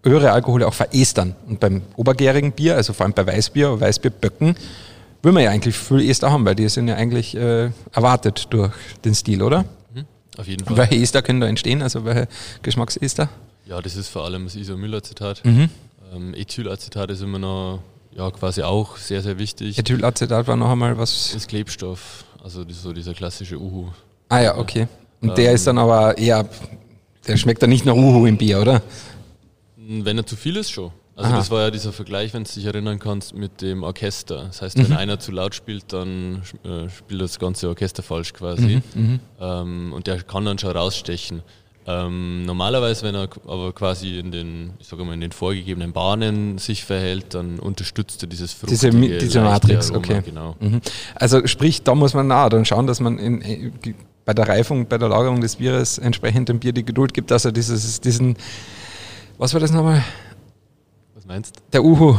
[0.02, 1.34] höhere Alkohole auch verästern.
[1.46, 4.56] Und beim obergärigen Bier, also vor allem bei Weißbier, Weißbierböcken,
[5.22, 8.72] will man ja eigentlich viel Ester haben, weil die sind ja eigentlich äh, erwartet durch
[9.04, 9.64] den Stil, oder?
[9.94, 10.04] Mhm,
[10.36, 10.76] auf jeden Fall.
[10.76, 11.82] Welche Ester können da entstehen?
[11.82, 12.28] Also welche
[12.62, 13.28] Geschmacksester?
[13.66, 15.44] Ja, das ist vor allem das Isomylacetat.
[15.44, 15.70] Mhm.
[16.14, 17.80] Ähm, Ethylacetat ist immer noch
[18.16, 19.78] ja, quasi auch sehr, sehr wichtig.
[19.78, 21.32] Ethylacetat war noch einmal was?
[21.34, 23.88] Das Klebstoff, also so dieser klassische Uhu.
[24.28, 24.88] Ah ja, okay.
[25.20, 26.48] Und ähm, der ist dann aber eher,
[27.26, 28.82] der schmeckt dann nicht nach Uhu im Bier, oder?
[29.76, 30.90] Wenn er zu viel ist, schon.
[31.14, 31.38] Also Aha.
[31.38, 34.44] das war ja dieser Vergleich, wenn du dich erinnern kannst, mit dem Orchester.
[34.44, 34.96] Das heißt, wenn mhm.
[34.96, 38.82] einer zu laut spielt, dann äh, spielt das ganze Orchester falsch quasi.
[38.94, 39.02] Mhm.
[39.02, 39.20] mhm.
[39.40, 41.42] Ähm, und der kann dann schon rausstechen.
[41.88, 46.58] Ähm, normalerweise, wenn er aber quasi in den, ich sage mal, in den vorgegebenen Bahnen
[46.58, 50.22] sich verhält, dann unterstützt er dieses Diese, fruchtige, diese leichte Matrix, Aroma, okay.
[50.24, 50.56] Genau.
[50.58, 50.80] Mhm.
[51.14, 53.72] Also sprich, da muss man nah dann schauen, dass man in, in,
[54.24, 57.44] bei der Reifung, bei der Lagerung des Bieres entsprechend dem Bier die Geduld gibt, dass
[57.44, 58.36] er dieses, diesen,
[59.38, 60.02] was war das nochmal?
[61.14, 61.60] Was meinst du?
[61.72, 62.18] Der Uhu,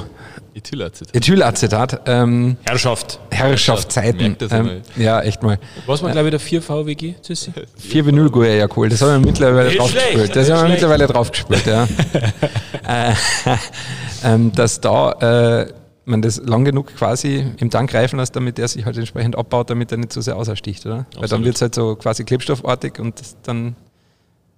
[0.58, 1.16] Ethylacetat.
[1.16, 3.20] Ethylacetat, ähm, Herrschaft.
[3.30, 4.22] Herrschaftszeiten.
[4.22, 5.60] Merkt das Ähm, ja, echt mal.
[5.86, 7.52] Was war, glaube ich, der 4VWG, Sissi?
[7.78, 8.90] 4 Vinylguer, ja cool.
[8.90, 10.36] Das haben wir mittlerweile draufgespült.
[10.36, 11.84] Das haben wir mittlerweile draufgespült, ja.
[12.88, 13.14] äh,
[14.24, 15.12] ähm, dass da
[15.62, 15.74] äh,
[16.06, 19.70] man das lang genug quasi im Tank reifen lässt, damit der sich halt entsprechend abbaut,
[19.70, 20.96] damit er nicht so sehr ausersticht, oder?
[20.96, 21.46] Weil dann Absolut.
[21.46, 23.76] wird es halt so quasi klebstoffartig und dann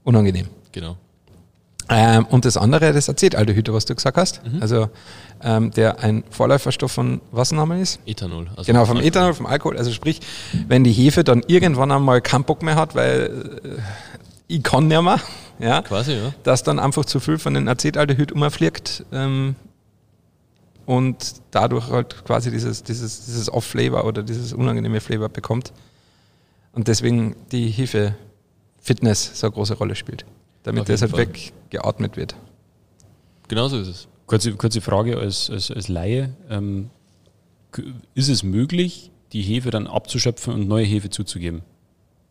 [0.03, 0.47] unangenehm.
[0.71, 0.95] Genau.
[1.91, 4.61] Ähm, und das andere, das Acetaldehyd, was du gesagt hast, Mhm.
[4.61, 4.89] also
[5.41, 7.99] ähm, der ein Vorläuferstoff von was nochmal ist?
[8.05, 8.47] Ethanol.
[8.55, 9.07] Also Genau, vom Alkohol.
[9.07, 9.77] Ethanol, vom Alkohol.
[9.77, 10.19] Also sprich,
[10.67, 13.81] wenn die Hefe dann irgendwann einmal keinen Bock mehr hat, weil äh,
[14.47, 15.19] ich kann nicht mehr,
[15.59, 16.33] ja, Quasi, ja.
[16.43, 19.55] dass dann einfach zu viel von den Acetaldehyd umfliegt ähm,
[20.85, 21.17] und
[21.51, 25.71] dadurch halt quasi dieses, dieses, dieses Off-Flavor oder dieses unangenehme Flavor bekommt.
[26.73, 30.25] Und deswegen die Hefe-Fitness so eine große Rolle spielt.
[30.75, 31.27] Damit das halt Fall.
[31.27, 32.35] weggeatmet wird.
[33.47, 34.07] Genau so ist es.
[34.25, 36.35] Kurze, kurze Frage als, als, als Laie.
[36.49, 36.89] Ähm,
[38.13, 41.61] ist es möglich, die Hefe dann abzuschöpfen und neue Hefe zuzugeben?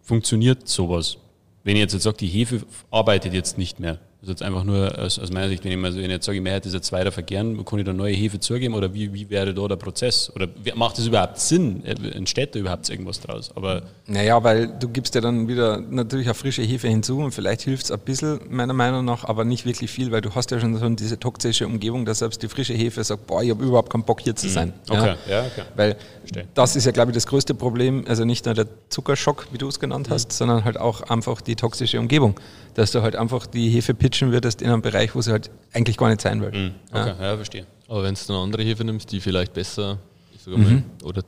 [0.02, 1.18] Funktioniert sowas?
[1.64, 3.98] Wenn ich jetzt, jetzt sage, die Hefe arbeitet jetzt nicht mehr.
[4.20, 6.10] Das ist jetzt einfach nur aus, aus meiner Sicht, wenn ich, mal so, wenn ich
[6.10, 8.92] jetzt sage, ich möchte das jetzt weiter vergären, kann ich da neue Hefe zugeben oder
[8.92, 10.32] wie, wie wäre da der Prozess?
[10.34, 11.84] Oder macht das überhaupt Sinn?
[11.84, 13.52] Äh, Entsteht da überhaupt irgendwas draus?
[13.54, 17.62] Aber Naja, weil du gibst ja dann wieder natürlich eine frische Hefe hinzu und vielleicht
[17.62, 20.58] hilft es ein bisschen, meiner Meinung nach, aber nicht wirklich viel, weil du hast ja
[20.58, 23.92] schon so diese toxische Umgebung, dass selbst die frische Hefe sagt, boah, ich habe überhaupt
[23.92, 24.72] keinen Bock hier zu sein.
[24.90, 25.62] okay, ja, okay.
[25.76, 26.48] Weil Verstehe.
[26.54, 29.68] das ist ja, glaube ich, das größte Problem, also nicht nur der Zuckerschock, wie du
[29.68, 32.34] es genannt hast, sondern halt auch einfach die toxische Umgebung,
[32.74, 35.96] dass du halt einfach die Hefe pitchen würdest in einem Bereich, wo sie halt eigentlich
[35.96, 36.72] gar nicht sein will.
[36.90, 37.66] Okay, ja, verstehe.
[37.88, 39.98] Aber wenn du eine andere Hefe nimmst, die vielleicht besser,
[40.34, 41.22] ich sag mal, oder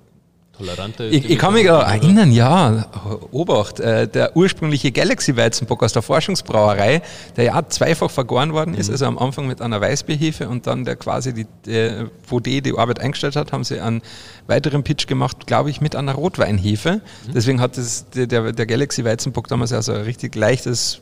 [0.56, 1.12] toleranter ist.
[1.12, 1.18] Mhm.
[1.18, 2.86] Ich, ich kann mich da erinnern, ja,
[3.30, 7.02] Obacht, äh, der ursprüngliche Galaxy-Weizenbock aus der Forschungsbrauerei,
[7.36, 10.84] der ja auch zweifach vergoren worden ist, also am Anfang mit einer Weißbierhefe und dann
[10.84, 14.02] der quasi, die, der, wo die die Arbeit eingestellt hat, haben sie einen
[14.46, 17.00] weiteren Pitch gemacht, glaube ich, mit einer Rotweinhefe.
[17.34, 21.00] Deswegen hat das, der, der, Galaxy-Weizenbock damals ja so ein richtig leichtes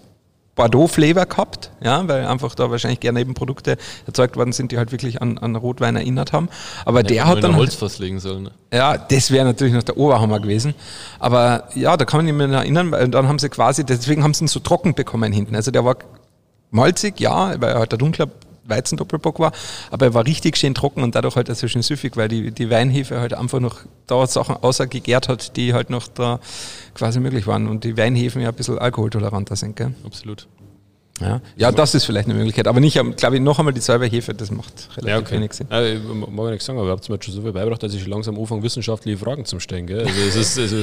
[0.59, 5.23] Bordeaux-Flavor gehabt, ja, weil einfach da wahrscheinlich gerne Nebenprodukte erzeugt worden sind, die halt wirklich
[5.23, 6.49] an, an Rotwein erinnert haben.
[6.85, 8.43] Aber der Hätte hat dann ein halt- Holzfass legen sollen.
[8.43, 8.51] Ne?
[8.75, 10.75] ja, das wäre natürlich noch der Oberhammer gewesen.
[11.21, 14.35] Aber ja, da kann man mich mehr erinnern, weil dann haben sie quasi, deswegen haben
[14.35, 15.55] sie ihn so trocken bekommen hinten.
[15.55, 15.97] Also der war
[16.73, 18.27] malzig, ja, weil er halt der dunkler
[18.69, 19.53] Weizendoppelbock war,
[19.91, 22.71] aber er war richtig schön trocken und dadurch halt also schön süffig, weil die, die
[22.71, 26.41] Weinhefe halt einfach noch da Sachen außergegärt hat, die halt noch da
[26.95, 29.95] quasi möglich waren und die Weinhefen ja ein bisschen alkoholtoleranter sind, gell?
[30.05, 30.47] Absolut.
[31.21, 34.07] Ja, ja das ist vielleicht eine Möglichkeit, aber nicht, glaube ich, noch einmal die selbe
[34.07, 35.35] Hefe, das macht relativ Ja, okay.
[35.37, 35.67] wenig Sinn.
[35.71, 37.83] Ja, ich mag ja nichts sagen, aber ihr habt mir jetzt schon so viel beigebracht,
[37.83, 39.87] dass ich langsam anfange, wissenschaftliche Fragen zu stellen.
[39.87, 40.07] Gell?
[40.07, 40.77] Also es ist, also,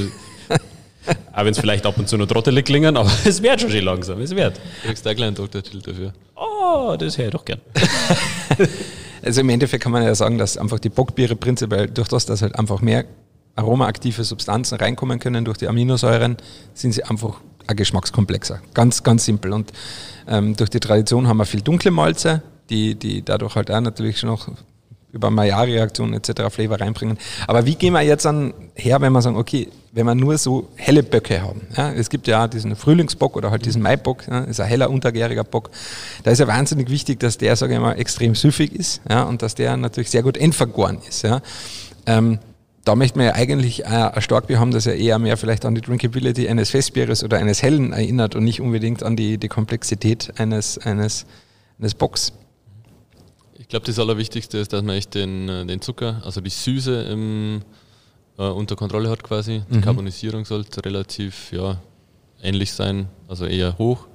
[1.34, 3.86] auch wenn es vielleicht ab und zu noch trottelig klingen, aber es wird schon schön
[3.86, 4.58] langsam, es wird.
[4.58, 6.14] Du kriegst einen kleinen Doktortitel dafür.
[6.36, 7.62] Oh, das hätte ich doch gern.
[9.26, 12.44] Also im Endeffekt kann man ja sagen, dass einfach die Bockbiere prinzipiell durch das, dass
[12.44, 13.06] halt einfach mehr
[13.56, 16.38] aromaaktive Substanzen reinkommen können durch die Aminosäuren,
[16.76, 18.62] sind sie einfach ein Geschmackskomplexer.
[18.76, 19.54] Ganz, ganz simpel.
[19.54, 19.74] Und
[20.28, 24.20] ähm, durch die Tradition haben wir viel dunkle Malze, die, die dadurch halt auch natürlich
[24.20, 24.48] schon noch
[25.16, 26.44] über Maillard-Reaktionen etc.
[26.50, 27.18] Flavor reinbringen.
[27.48, 30.68] Aber wie gehen wir jetzt an her, wenn wir sagen, okay, wenn wir nur so
[30.76, 31.62] helle Böcke haben?
[31.76, 35.46] Ja, es gibt ja diesen Frühlingsbock oder halt diesen Maibock, ja, ist ein heller, untergäriger
[35.46, 35.72] Bock.
[36.24, 39.42] Da ist ja wahnsinnig wichtig, dass der, sage ich mal, extrem süffig ist ja, und
[39.42, 41.24] dass der natürlich sehr gut endvergoren ist.
[41.24, 41.42] Ja.
[42.06, 42.40] Ähm,
[42.84, 45.82] da möchte man ja eigentlich ein Starkbier haben, das ja eher mehr vielleicht an die
[45.82, 50.78] Drinkability eines Festbieres oder eines Hellen erinnert und nicht unbedingt an die, die Komplexität eines,
[50.78, 51.26] eines,
[51.80, 52.34] eines Bocks.
[53.66, 57.02] Ich glaube, das Allerwichtigste ist, dass man echt den, äh, den Zucker, also die Süße
[57.06, 57.64] im,
[58.38, 59.64] äh, unter Kontrolle hat quasi.
[59.72, 61.82] Die Karbonisierung sollte relativ ja,
[62.44, 64.06] ähnlich sein, also eher hoch.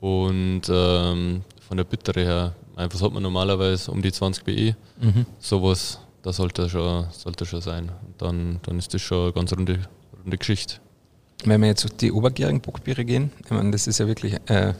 [0.00, 4.76] Und ähm, von der Bittere her, einfach hat man normalerweise um die 20 BE.
[5.38, 7.90] Sowas, da sollte schon, sollte schon sein.
[8.06, 9.78] Und dann, dann ist das schon eine ganz runde,
[10.22, 10.76] runde Geschichte.
[11.46, 14.74] Wenn wir jetzt auf die obergärigen Bockbiere gehen, ich meine, das ist ja wirklich, äh,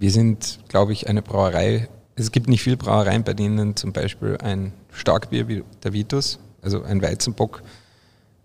[0.00, 4.38] wir sind, glaube ich, eine Brauerei, es gibt nicht viele Brauereien, bei denen zum Beispiel
[4.42, 7.62] ein Starkbier wie der Vitus, also ein Weizenbock,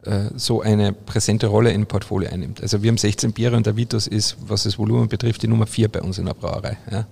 [0.03, 2.61] äh, so eine präsente Rolle im Portfolio einnimmt.
[2.61, 5.67] Also wir haben 16 Biere und der Vitus ist, was das Volumen betrifft, die Nummer
[5.67, 6.77] 4 bei uns in der Brauerei.
[6.89, 7.05] Ja.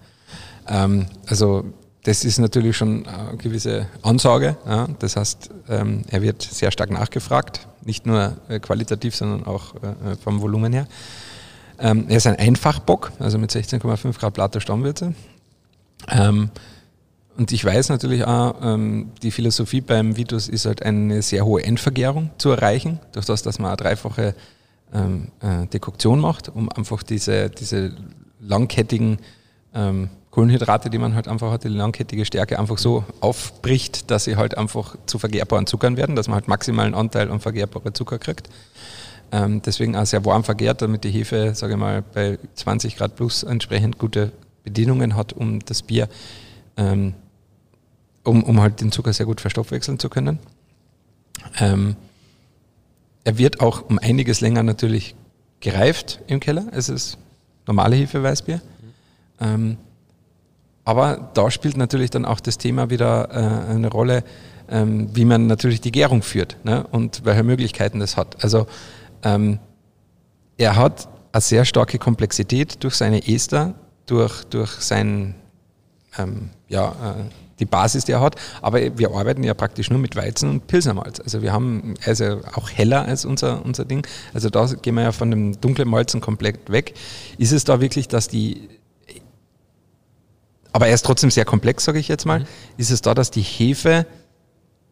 [0.67, 1.65] Ähm, also
[2.03, 4.55] das ist natürlich schon eine gewisse Ansage.
[4.65, 4.87] Ja.
[4.99, 10.15] Das heißt, ähm, er wird sehr stark nachgefragt, nicht nur äh, qualitativ, sondern auch äh,
[10.23, 10.87] vom Volumen her.
[11.79, 15.13] Ähm, er ist ein Einfachbock, also mit 16,5 Grad Plato Stammwürze.
[16.09, 16.49] Ähm,
[17.37, 21.63] und ich weiß natürlich auch, ähm, die Philosophie beim Vitus ist halt eine sehr hohe
[21.63, 24.33] Endvergärung zu erreichen, durch das, dass man eine dreifache
[24.93, 27.93] ähm, äh, Dekoktion macht, um einfach diese, diese
[28.39, 29.19] langkettigen
[29.75, 34.35] ähm, Kohlenhydrate, die man halt einfach hat, die langkettige Stärke einfach so aufbricht, dass sie
[34.35, 38.49] halt einfach zu vergärbaren Zuckern werden, dass man halt maximalen Anteil an vergärbare Zucker kriegt.
[39.31, 43.15] Ähm, deswegen auch sehr warm vergärt, damit die Hefe, sage ich mal, bei 20 Grad
[43.15, 44.31] plus entsprechend gute
[44.67, 46.09] Bedingungen hat, um das Bier
[46.75, 47.13] ähm,
[48.27, 50.39] um, um halt den Zucker sehr gut verstoffwechseln zu können.
[51.59, 51.95] Ähm,
[53.23, 55.15] er wird auch um einiges länger natürlich
[55.61, 56.65] gereift im Keller.
[56.71, 57.17] Es ist
[57.65, 58.61] normale Hefeweißbier.
[59.39, 59.77] Ähm,
[60.83, 64.23] aber da spielt natürlich dann auch das Thema wieder äh, eine Rolle,
[64.69, 66.85] ähm, wie man natürlich die Gärung führt ne?
[66.91, 68.43] und welche Möglichkeiten das hat.
[68.43, 68.67] Also
[69.23, 69.59] ähm,
[70.57, 73.75] er hat eine sehr starke Komplexität durch seine Ester,
[74.07, 75.35] durch, durch sein
[76.17, 77.23] ähm, ja, äh,
[77.59, 78.35] die Basis, die er hat.
[78.61, 81.19] Aber wir arbeiten ja praktisch nur mit Weizen und Pilsermalz.
[81.19, 84.05] Also wir haben, also auch heller als unser, unser Ding.
[84.33, 86.93] Also da gehen wir ja von dem dunklen Malzen komplett weg.
[87.37, 88.69] Ist es da wirklich, dass die,
[90.71, 92.45] aber er ist trotzdem sehr komplex, sage ich jetzt mal, mhm.
[92.77, 94.05] ist es da, dass die Hefe,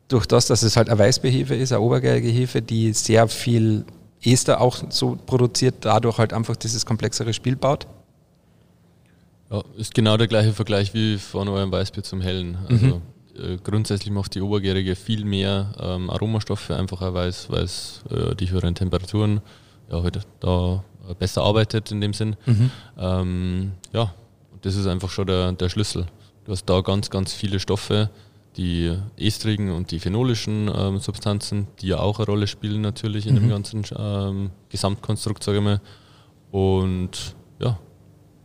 [0.08, 3.86] durch das, dass es halt eine Weißbehefe ist, eine obergärige Hefe, die sehr viel
[4.24, 7.88] Ester auch so produziert, dadurch halt einfach dieses komplexere Spiel baut?
[9.52, 12.58] Ja, ist genau der gleiche Vergleich wie von eurem Weißbier zum Hellen.
[12.68, 13.02] Also mhm.
[13.36, 18.50] äh, grundsätzlich macht die Obergärige viel mehr ähm, Aromastoffe, einfach auch weil es äh, die
[18.50, 19.42] höheren Temperaturen
[19.92, 20.84] ja, halt da
[21.20, 22.36] besser arbeitet in dem Sinn.
[22.46, 22.72] Mhm.
[22.98, 24.14] Ähm, ja,
[24.62, 26.08] das ist einfach schon der, der Schlüssel.
[26.46, 28.10] Du hast da ganz, ganz viele Stoffe,
[28.58, 33.36] die estrigen und die phenolischen ähm, Substanzen, die ja auch eine Rolle spielen natürlich in
[33.36, 33.40] mhm.
[33.42, 35.82] dem ganzen ähm, Gesamtkonstrukt, sage ich mal.
[36.52, 37.78] Und ja,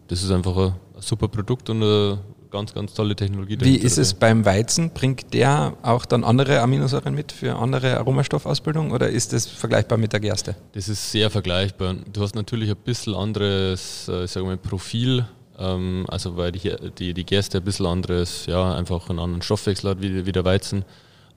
[0.08, 2.18] das ist einfach ein super Produkt und eine
[2.50, 3.56] ganz, ganz tolle Technologie.
[3.60, 4.90] Wie ist es beim Weizen?
[4.90, 10.12] Bringt der auch dann andere Aminosäuren mit für andere Aromastoffausbildung oder ist das vergleichbar mit
[10.12, 10.56] der Gerste?
[10.72, 11.94] Das ist sehr vergleichbar.
[12.12, 15.24] Du hast natürlich ein bisschen anderes äh, sagen wir, Profil,
[15.58, 19.90] ähm, also weil die, die, die Gerste ein bisschen anderes, ja, einfach einen anderen Stoffwechsel
[19.90, 20.84] hat wie, wie der Weizen.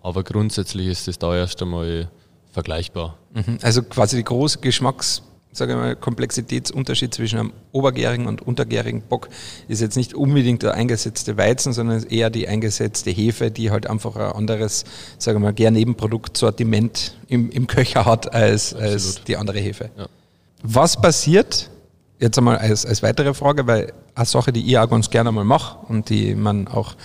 [0.01, 2.09] Aber grundsätzlich ist es da erst einmal
[2.51, 3.17] vergleichbar.
[3.33, 3.59] Mhm.
[3.61, 5.21] Also quasi die große Geschmacks-
[5.53, 9.29] sage ich mal, Komplexitätsunterschied zwischen einem obergärigen und untergärigen Bock
[9.67, 14.15] ist jetzt nicht unbedingt der eingesetzte Weizen, sondern eher die eingesetzte Hefe, die halt einfach
[14.15, 14.83] ein anderes,
[15.17, 19.89] sage mal, gern Nebenproduktsortiment im, im Köcher hat als, als die andere Hefe.
[19.97, 20.07] Ja.
[20.63, 21.69] Was passiert,
[22.19, 25.43] jetzt einmal als, als weitere Frage, weil eine Sache, die ich auch ganz gerne mal
[25.43, 26.95] mache und die man auch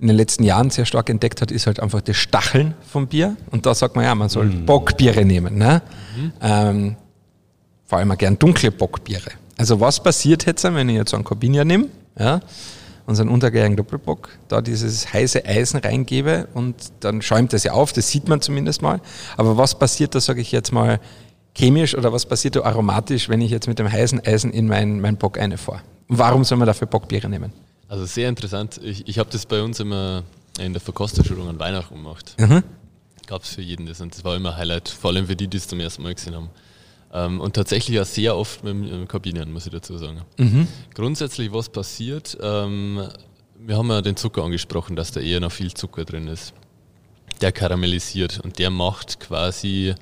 [0.00, 3.36] in den letzten Jahren sehr stark entdeckt hat, ist halt einfach das Stacheln vom Bier.
[3.50, 4.66] Und da sagt man ja, man soll mm.
[4.66, 5.58] Bockbiere nehmen.
[5.58, 5.82] Ne?
[6.16, 6.32] Mhm.
[6.40, 6.96] Ähm,
[7.88, 9.30] vor allem auch gern dunkle Bockbiere.
[9.56, 11.86] Also was passiert jetzt, wenn ich jetzt einen Corbinier nehme,
[12.18, 12.40] ja,
[13.06, 18.10] unseren untergärigen Doppelbock, da dieses heiße Eisen reingebe und dann schäumt das ja auf, das
[18.10, 19.00] sieht man zumindest mal.
[19.38, 21.00] Aber was passiert da, sage ich jetzt mal,
[21.56, 25.00] chemisch oder was passiert da aromatisch, wenn ich jetzt mit dem heißen Eisen in meinen
[25.00, 25.80] mein Bock eine vor?
[26.08, 27.54] Warum soll man dafür Bockbiere nehmen?
[27.88, 28.78] Also sehr interessant.
[28.82, 30.24] Ich, ich habe das bei uns immer
[30.60, 32.34] in der Verkosterschulung an Weihnachten gemacht.
[32.38, 32.62] Mhm.
[33.26, 35.48] Gab es für jeden das und das war immer ein Highlight, vor allem für die,
[35.48, 36.50] die es zum ersten Mal gesehen haben.
[37.12, 40.22] Ähm, und tatsächlich auch sehr oft mit dem Kabinen, muss ich dazu sagen.
[40.36, 40.68] Mhm.
[40.94, 43.08] Grundsätzlich, was passiert, ähm,
[43.58, 46.54] wir haben ja den Zucker angesprochen, dass da eher noch viel Zucker drin ist.
[47.40, 49.94] Der karamellisiert und der macht quasi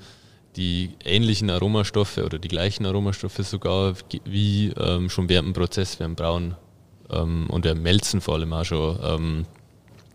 [0.56, 6.16] die ähnlichen Aromastoffe oder die gleichen Aromastoffe sogar wie ähm, schon während dem Prozess, während
[6.16, 6.56] Brauen
[7.10, 9.46] ähm, und der Melzen vor allem auch schon ähm,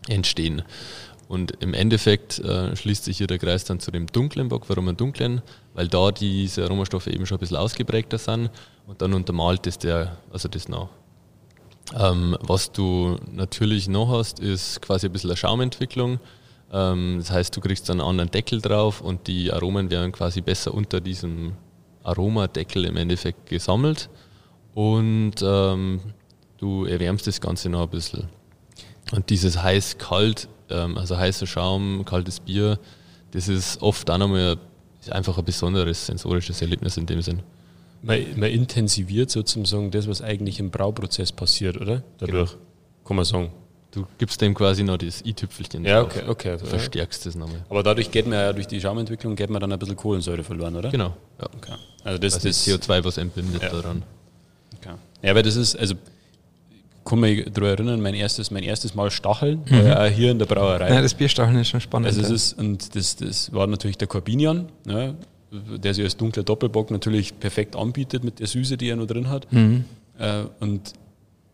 [0.07, 0.63] entstehen.
[1.31, 4.65] Und im Endeffekt äh, schließt sich hier der Kreis dann zu dem dunklen Bock.
[4.67, 5.41] Warum einen dunklen?
[5.73, 8.49] Weil da diese Aromastoffe eben schon ein bisschen ausgeprägter sind
[8.85, 10.89] und dann untermalt ist der, also das noch.
[11.97, 16.19] Ähm, was du natürlich noch hast, ist quasi ein bisschen eine Schaumentwicklung.
[16.69, 20.41] Ähm, das heißt, du kriegst dann einen anderen Deckel drauf und die Aromen werden quasi
[20.41, 21.53] besser unter diesem
[22.03, 24.09] Aromadeckel im Endeffekt gesammelt
[24.73, 26.01] und ähm,
[26.57, 28.27] du erwärmst das Ganze noch ein bisschen.
[29.13, 32.79] Und dieses heiß-kalt ähm, also heißer Schaum, kaltes Bier,
[33.31, 34.57] das ist oft auch nochmal
[35.09, 37.41] einfach ein besonderes sensorisches Erlebnis in dem Sinn.
[38.01, 42.03] Man, man intensiviert sozusagen das, was eigentlich im Brauprozess passiert, oder?
[42.17, 42.61] Dadurch, genau.
[43.05, 43.51] kann man sagen.
[43.91, 46.57] Du gibst dem quasi noch das i-Tüpfelchen Ja, okay, okay.
[46.57, 47.65] Du verstärkst das nochmal.
[47.67, 50.77] Aber dadurch geht man ja durch die Schaumentwicklung geht man dann ein bisschen Kohlensäure verloren,
[50.77, 50.89] oder?
[50.89, 51.13] Genau.
[51.39, 51.47] Ja.
[51.57, 51.73] Okay.
[52.03, 53.69] Also das, also das CO2, was entbindet ja.
[53.69, 54.03] daran.
[54.77, 54.95] Okay.
[55.21, 55.95] Ja, aber das ist, also
[57.03, 59.85] kann mich daran erinnern, mein erstes, mein erstes Mal Stacheln, mhm.
[59.85, 60.89] ja hier in der Brauerei.
[60.89, 62.07] Ja, das Bierstacheln ist schon spannend.
[62.07, 65.15] Also es ist, und das, das war natürlich der Corbinian, ne?
[65.51, 69.29] der sich als dunkler Doppelbock natürlich perfekt anbietet mit der Süße, die er noch drin
[69.29, 69.51] hat.
[69.51, 69.85] Mhm.
[70.17, 70.93] Äh, und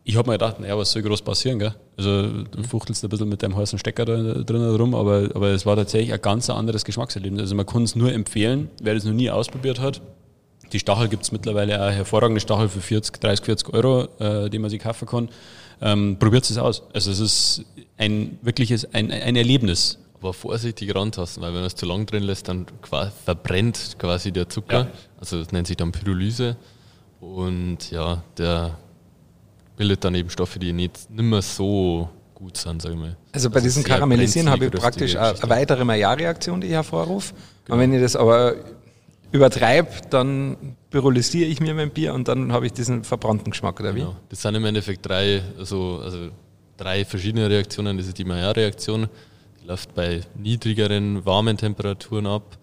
[0.03, 1.75] ich habe mir gedacht, naja, was soll groß passieren, gell?
[1.97, 5.65] Also du fuchtelst ein bisschen mit deinem heißen Stecker da drin rum, aber, aber es
[5.65, 7.41] war tatsächlich ein ganz anderes Geschmackserlebnis.
[7.41, 10.01] Also man kann es nur empfehlen, wer das noch nie ausprobiert hat.
[10.71, 14.59] Die Stachel gibt es mittlerweile auch hervorragende Stachel für 40, 30, 40 Euro, äh, die
[14.59, 15.29] man sich kaufen kann.
[15.81, 16.83] Ähm, Probiert es aus.
[16.93, 17.65] Also es ist
[17.97, 19.99] ein wirkliches, ein, ein Erlebnis.
[20.19, 24.31] Aber vorsichtig rantasten, weil wenn man es zu lang drin lässt, dann quasi verbrennt quasi
[24.31, 24.79] der Zucker.
[24.79, 24.87] Ja.
[25.19, 26.57] Also das nennt sich dann Pyrolyse.
[27.19, 28.77] Und ja, der
[29.75, 33.15] bildet dann eben Stoffe, die nicht, nicht mehr so gut sind, sage ich mal.
[33.31, 37.33] Also bei diesem Karamellisieren habe ich praktisch eine, eine weitere Maillard-Reaktion, die ich hervorrufe.
[37.65, 37.75] Genau.
[37.75, 38.55] Und wenn ich das aber
[39.31, 43.95] übertreibe, dann pyrolysiere ich mir mein Bier und dann habe ich diesen verbrannten Geschmack, oder
[43.95, 43.99] wie?
[43.99, 44.15] Genau.
[44.29, 46.29] Das sind im Endeffekt drei, also, also
[46.77, 47.97] drei verschiedene Reaktionen.
[47.97, 49.07] Das ist die Maillard-Reaktion,
[49.61, 52.57] die läuft bei niedrigeren, warmen Temperaturen ab,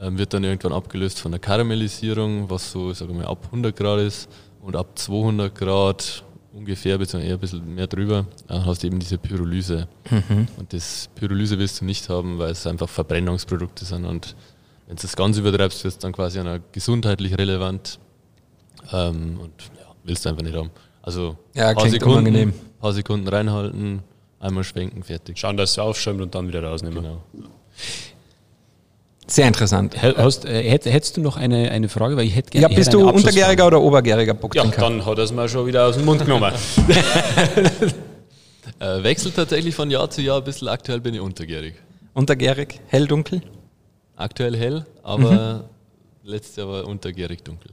[0.00, 4.00] ähm, wird dann irgendwann abgelöst von der Karamellisierung, was so, sagen wir, ab 100 Grad
[4.00, 4.28] ist
[4.60, 8.98] und ab 200 Grad ungefähr, beziehungsweise eher ein bisschen mehr drüber, dann hast du eben
[8.98, 9.86] diese Pyrolyse.
[10.10, 10.48] Mhm.
[10.56, 14.34] Und das Pyrolyse willst du nicht haben, weil es einfach Verbrennungsprodukte sind und
[14.88, 17.98] wenn du das ganz übertreibst, wird es dann quasi einer gesundheitlich relevant
[18.90, 20.70] ähm, und ja, willst du einfach nicht haben.
[21.02, 24.02] Also ja, paar, Sekunden, paar Sekunden reinhalten,
[24.40, 25.38] einmal schwenken, fertig.
[25.38, 27.02] Schauen, dass es aufschäumt und dann wieder rausnehmen.
[27.02, 27.22] Genau.
[29.26, 29.94] Sehr interessant.
[30.00, 32.16] Hast, äh, hättest du noch eine, eine Frage?
[32.16, 32.70] Weil ich hätte gerne.
[32.70, 34.80] Ja, bist du untergäriger oder obergäriger Bockdrinker?
[34.80, 36.50] Ja, dann hat er es mir schon wieder aus dem Mund genommen.
[38.80, 40.68] äh, wechselt tatsächlich von Jahr zu Jahr ein bisschen.
[40.68, 41.74] Aktuell bin ich untergärig.
[42.14, 43.42] Untergärig, hell, dunkel?
[44.18, 45.64] Aktuell hell, aber
[46.24, 46.28] mhm.
[46.28, 47.70] letztes Jahr war untergärig dunkel.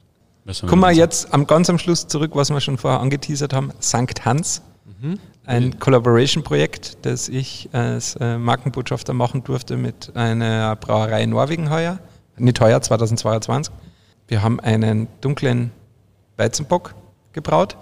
[0.67, 3.71] Kommen wir jetzt am ganz am Schluss zurück, was wir schon vorher angeteasert haben.
[3.79, 4.61] Sankt Hans,
[5.01, 5.17] mhm.
[5.43, 11.97] ein Collaboration-Projekt, das ich als äh, Markenbotschafter machen durfte mit einer Brauerei in Norwegen heuer.
[12.37, 13.73] Nicht heuer, 2022.
[14.27, 15.71] Wir haben einen dunklen
[16.37, 16.93] Weizenbock
[17.33, 17.75] gebraut.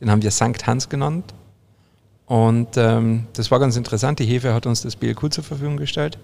[0.00, 1.34] Den haben wir Sankt Hans genannt.
[2.26, 4.20] Und ähm, das war ganz interessant.
[4.20, 6.16] Die Hefe hat uns das BLQ zur Verfügung gestellt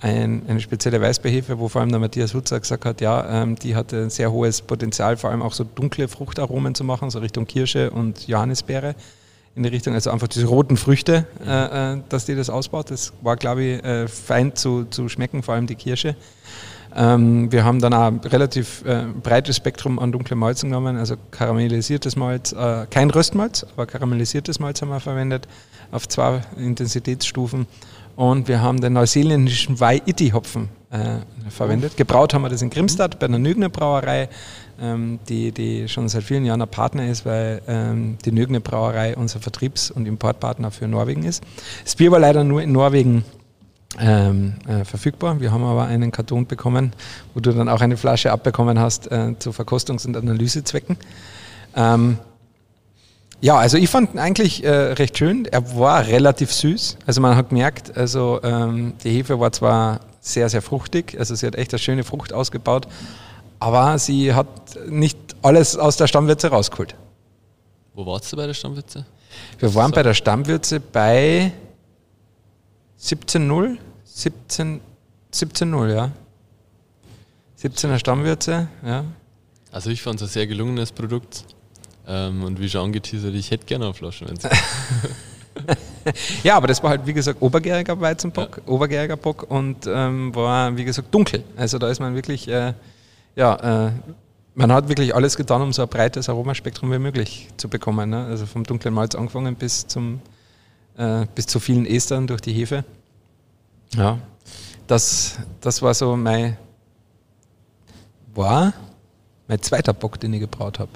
[0.00, 3.74] ein, eine spezielle Weißbeerhefe, wo vor allem der Matthias Hutzer gesagt hat, ja, ähm, die
[3.74, 7.46] hat ein sehr hohes Potenzial, vor allem auch so dunkle Fruchtaromen zu machen, so Richtung
[7.46, 8.94] Kirsche und Johannisbeere
[9.54, 12.90] in die Richtung, also einfach diese roten Früchte, äh, äh, dass die das ausbaut.
[12.90, 16.14] Das war, glaube ich, äh, fein zu, zu schmecken, vor allem die Kirsche.
[16.94, 21.16] Ähm, wir haben dann auch ein relativ äh, breites Spektrum an dunklen Malzen genommen, also
[21.30, 25.48] karamellisiertes Malz, äh, kein Röstmalz, aber karamellisiertes Malz haben wir verwendet
[25.90, 27.66] auf zwei Intensitätsstufen
[28.16, 31.96] und wir haben den neuseeländischen Wai-Iti-Hopfen äh, verwendet.
[31.96, 34.28] Gebraut haben wir das in Grimstad bei einer Nügner Brauerei,
[34.80, 39.16] ähm, die, die schon seit vielen Jahren ein Partner ist, weil ähm, die Nügner Brauerei
[39.16, 41.44] unser Vertriebs- und Importpartner für Norwegen ist.
[41.84, 43.24] Das Bier war leider nur in Norwegen
[43.98, 45.40] ähm, äh, verfügbar.
[45.40, 46.92] Wir haben aber einen Karton bekommen,
[47.34, 50.96] wo du dann auch eine Flasche abbekommen hast äh, zu Verkostungs- und Analysezwecken.
[51.74, 52.18] Ähm,
[53.40, 55.44] ja, also ich fand ihn eigentlich äh, recht schön.
[55.46, 56.96] Er war relativ süß.
[57.06, 61.46] Also man hat gemerkt, also ähm, die Hefe war zwar sehr, sehr fruchtig, also sie
[61.46, 62.88] hat echt eine schöne Frucht ausgebaut,
[63.60, 64.46] aber sie hat
[64.88, 66.96] nicht alles aus der Stammwürze rausgeholt.
[67.94, 69.06] Wo warst du bei der Stammwürze?
[69.58, 71.52] Wir waren bei der Stammwürze bei
[73.00, 74.80] 17.0, 17,
[75.32, 76.10] 17.0, ja.
[77.62, 79.04] 17er Stammwürze, ja.
[79.70, 81.44] Also ich fand es ein sehr gelungenes Produkt.
[82.06, 84.38] Ähm, und wie schon angeteasert, ich hätte gerne eine Flasche, wenn
[86.44, 88.72] ja, aber das war halt, wie gesagt, obergäriger Weizenbock, ja.
[88.72, 91.42] obergäriger Bock und ähm, war, wie gesagt, dunkel.
[91.56, 92.74] Also da ist man wirklich, äh,
[93.34, 93.92] ja, äh,
[94.54, 98.10] man hat wirklich alles getan, um so ein breites Aromaspektrum wie möglich zu bekommen.
[98.10, 98.24] Ne?
[98.26, 100.20] Also vom dunklen Malz angefangen bis zum
[100.96, 102.84] äh, bis zu vielen Estern durch die Hefe.
[103.94, 104.18] Ja,
[104.86, 106.56] das, das war so mein,
[108.34, 108.72] war
[109.48, 110.90] mein zweiter Bock, den ich gebraut habe.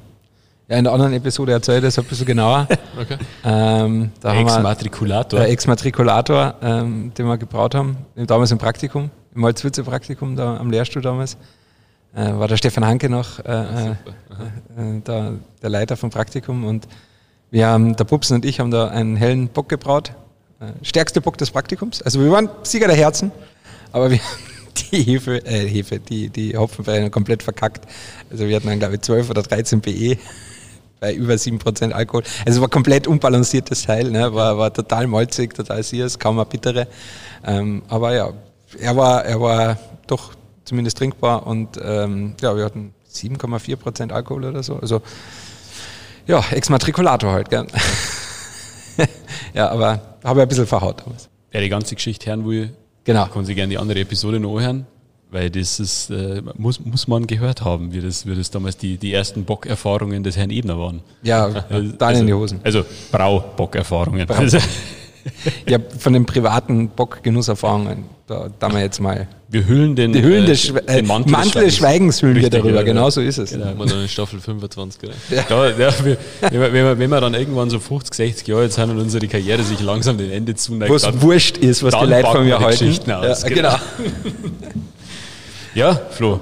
[0.70, 2.68] Ja, in der anderen Episode erzähle ich das ein bisschen genauer.
[3.00, 3.16] Okay.
[3.44, 5.40] Ähm, Ex-Matrikulator.
[5.40, 10.70] Der Ex-Matrikulator, ähm, den wir gebraut haben, damals im Praktikum, im Malzwitze Praktikum, da am
[10.70, 11.38] Lehrstuhl damals,
[12.14, 16.88] äh, war der Stefan Hanke noch äh, äh, äh, der, der, Leiter vom Praktikum und
[17.50, 20.12] wir haben, der Pupsen und ich haben da einen hellen Bock gebraut,
[20.60, 22.02] äh, stärkste Bock des Praktikums.
[22.02, 23.32] Also wir waren Sieger der Herzen,
[23.92, 24.42] aber wir haben
[24.92, 27.86] die Hefe, äh, Hefe, die, die Hopfenvereine komplett verkackt.
[28.30, 30.18] Also wir hatten dann glaube ich 12 oder 13 BE
[31.00, 32.22] bei über 7% Alkohol.
[32.44, 34.32] Also es war komplett unbalanciertes Teil, ne?
[34.34, 36.86] war, war total malzig, total süß, kaum eine bittere.
[37.44, 38.32] Ähm, aber ja,
[38.78, 40.32] er war, er war doch
[40.64, 44.76] zumindest trinkbar und ähm, ja, wir hatten 7,4% Alkohol oder so.
[44.76, 45.02] Also
[46.26, 47.66] ja, Exmatrikulator halt, gell?
[49.54, 51.28] ja, aber habe ich ein bisschen verhaut damals.
[51.50, 52.72] Wer die ganze Geschichte hören will,
[53.04, 53.26] genau.
[53.26, 54.86] kann sich gerne die andere Episode noch anhören.
[55.30, 58.96] Weil das ist, äh, muss, muss man gehört haben, wie das, wie das damals die,
[58.98, 61.00] die ersten Bockerfahrungen des Herrn Ebner waren.
[61.22, 62.60] Ja, Also- da in die Hosen.
[62.64, 64.26] Also Brau-Bockerfahrungen.
[64.26, 64.58] Brau- Also,
[65.68, 70.44] Ja, von den privaten Bockgenusserfahrungen, da, da wir jetzt mal wir hüllen den, die Hüllen
[70.44, 73.20] äh, des, Schwe äh, den Mantel, des Schweigens hüllen wir Richtig, darüber, ja, genau so
[73.20, 73.50] ist es.
[73.50, 73.74] Genau.
[73.74, 75.12] Man dann in Staffel 25, oder?
[75.30, 78.62] Ja, ja, wir, wenn, wir, wenn, wir, wenn wir dann irgendwann so 50, 60 Jahre
[78.62, 81.82] jetzt sind und unsere Karriere sich langsam dem Ende zuneigt, Wo es dann- wurscht ist,
[81.82, 82.94] was die dann Leute von mir wir halten.
[83.06, 83.74] Ja, genau.
[85.74, 86.40] Ja, Flo,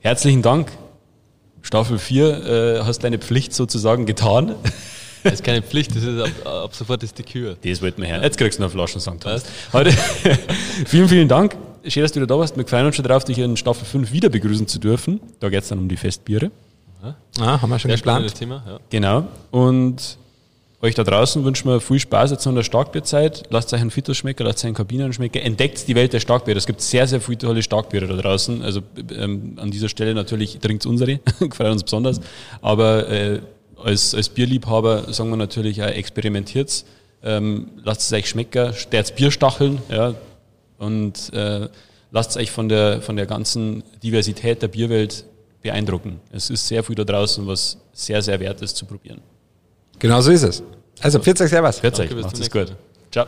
[0.00, 0.70] herzlichen Dank.
[1.62, 4.54] Staffel 4 äh, hast deine Pflicht sozusagen getan.
[5.24, 7.56] Das ist keine Pflicht, das ist ab, ab sofort ist die Kür.
[7.62, 8.22] Das wollten wir hören.
[8.22, 9.24] Jetzt kriegst du noch Flaschen St.
[9.72, 9.90] Heute,
[10.86, 11.56] vielen, vielen Dank.
[11.86, 12.56] Schön, dass du wieder da warst.
[12.56, 15.20] Wir freuen uns schon drauf, dich in Staffel 5 wieder begrüßen zu dürfen.
[15.40, 16.50] Da geht es dann um die Festbiere.
[17.40, 18.34] Ah, haben wir schon Sehr geplant.
[18.34, 18.78] Thema, ja.
[18.90, 19.24] Genau.
[19.50, 20.18] Und
[20.80, 23.44] euch da draußen wünschen wir viel Spaß jetzt an der Starkbierzeit.
[23.50, 25.38] Lasst euch einen Fitus schmecken, lasst euch einen Kabinen schmecken.
[25.38, 26.56] Entdeckt die Welt der Starkbiere.
[26.56, 28.62] Es gibt sehr, sehr viele tolle Starkbiere da draußen.
[28.62, 28.82] Also
[29.16, 32.20] ähm, an dieser Stelle natürlich trinkt unsere, gefreut uns besonders.
[32.62, 33.40] Aber äh,
[33.76, 36.84] als, als Bierliebhaber sagen wir natürlich auch, experimentiert
[37.22, 40.14] ähm, lasst es euch schmecken, sterzt Bierstacheln, ja,
[40.78, 41.68] und äh,
[42.10, 45.24] lasst euch von der, von der ganzen Diversität der Bierwelt
[45.62, 46.20] beeindrucken.
[46.30, 49.20] Es ist sehr viel da draußen, was sehr, sehr wert ist zu probieren.
[49.98, 50.62] Genau so ist es.
[51.00, 51.82] Also, 40 Servus.
[51.82, 52.76] Hört euch, bis macht zum es gut.
[53.10, 53.26] Ciao.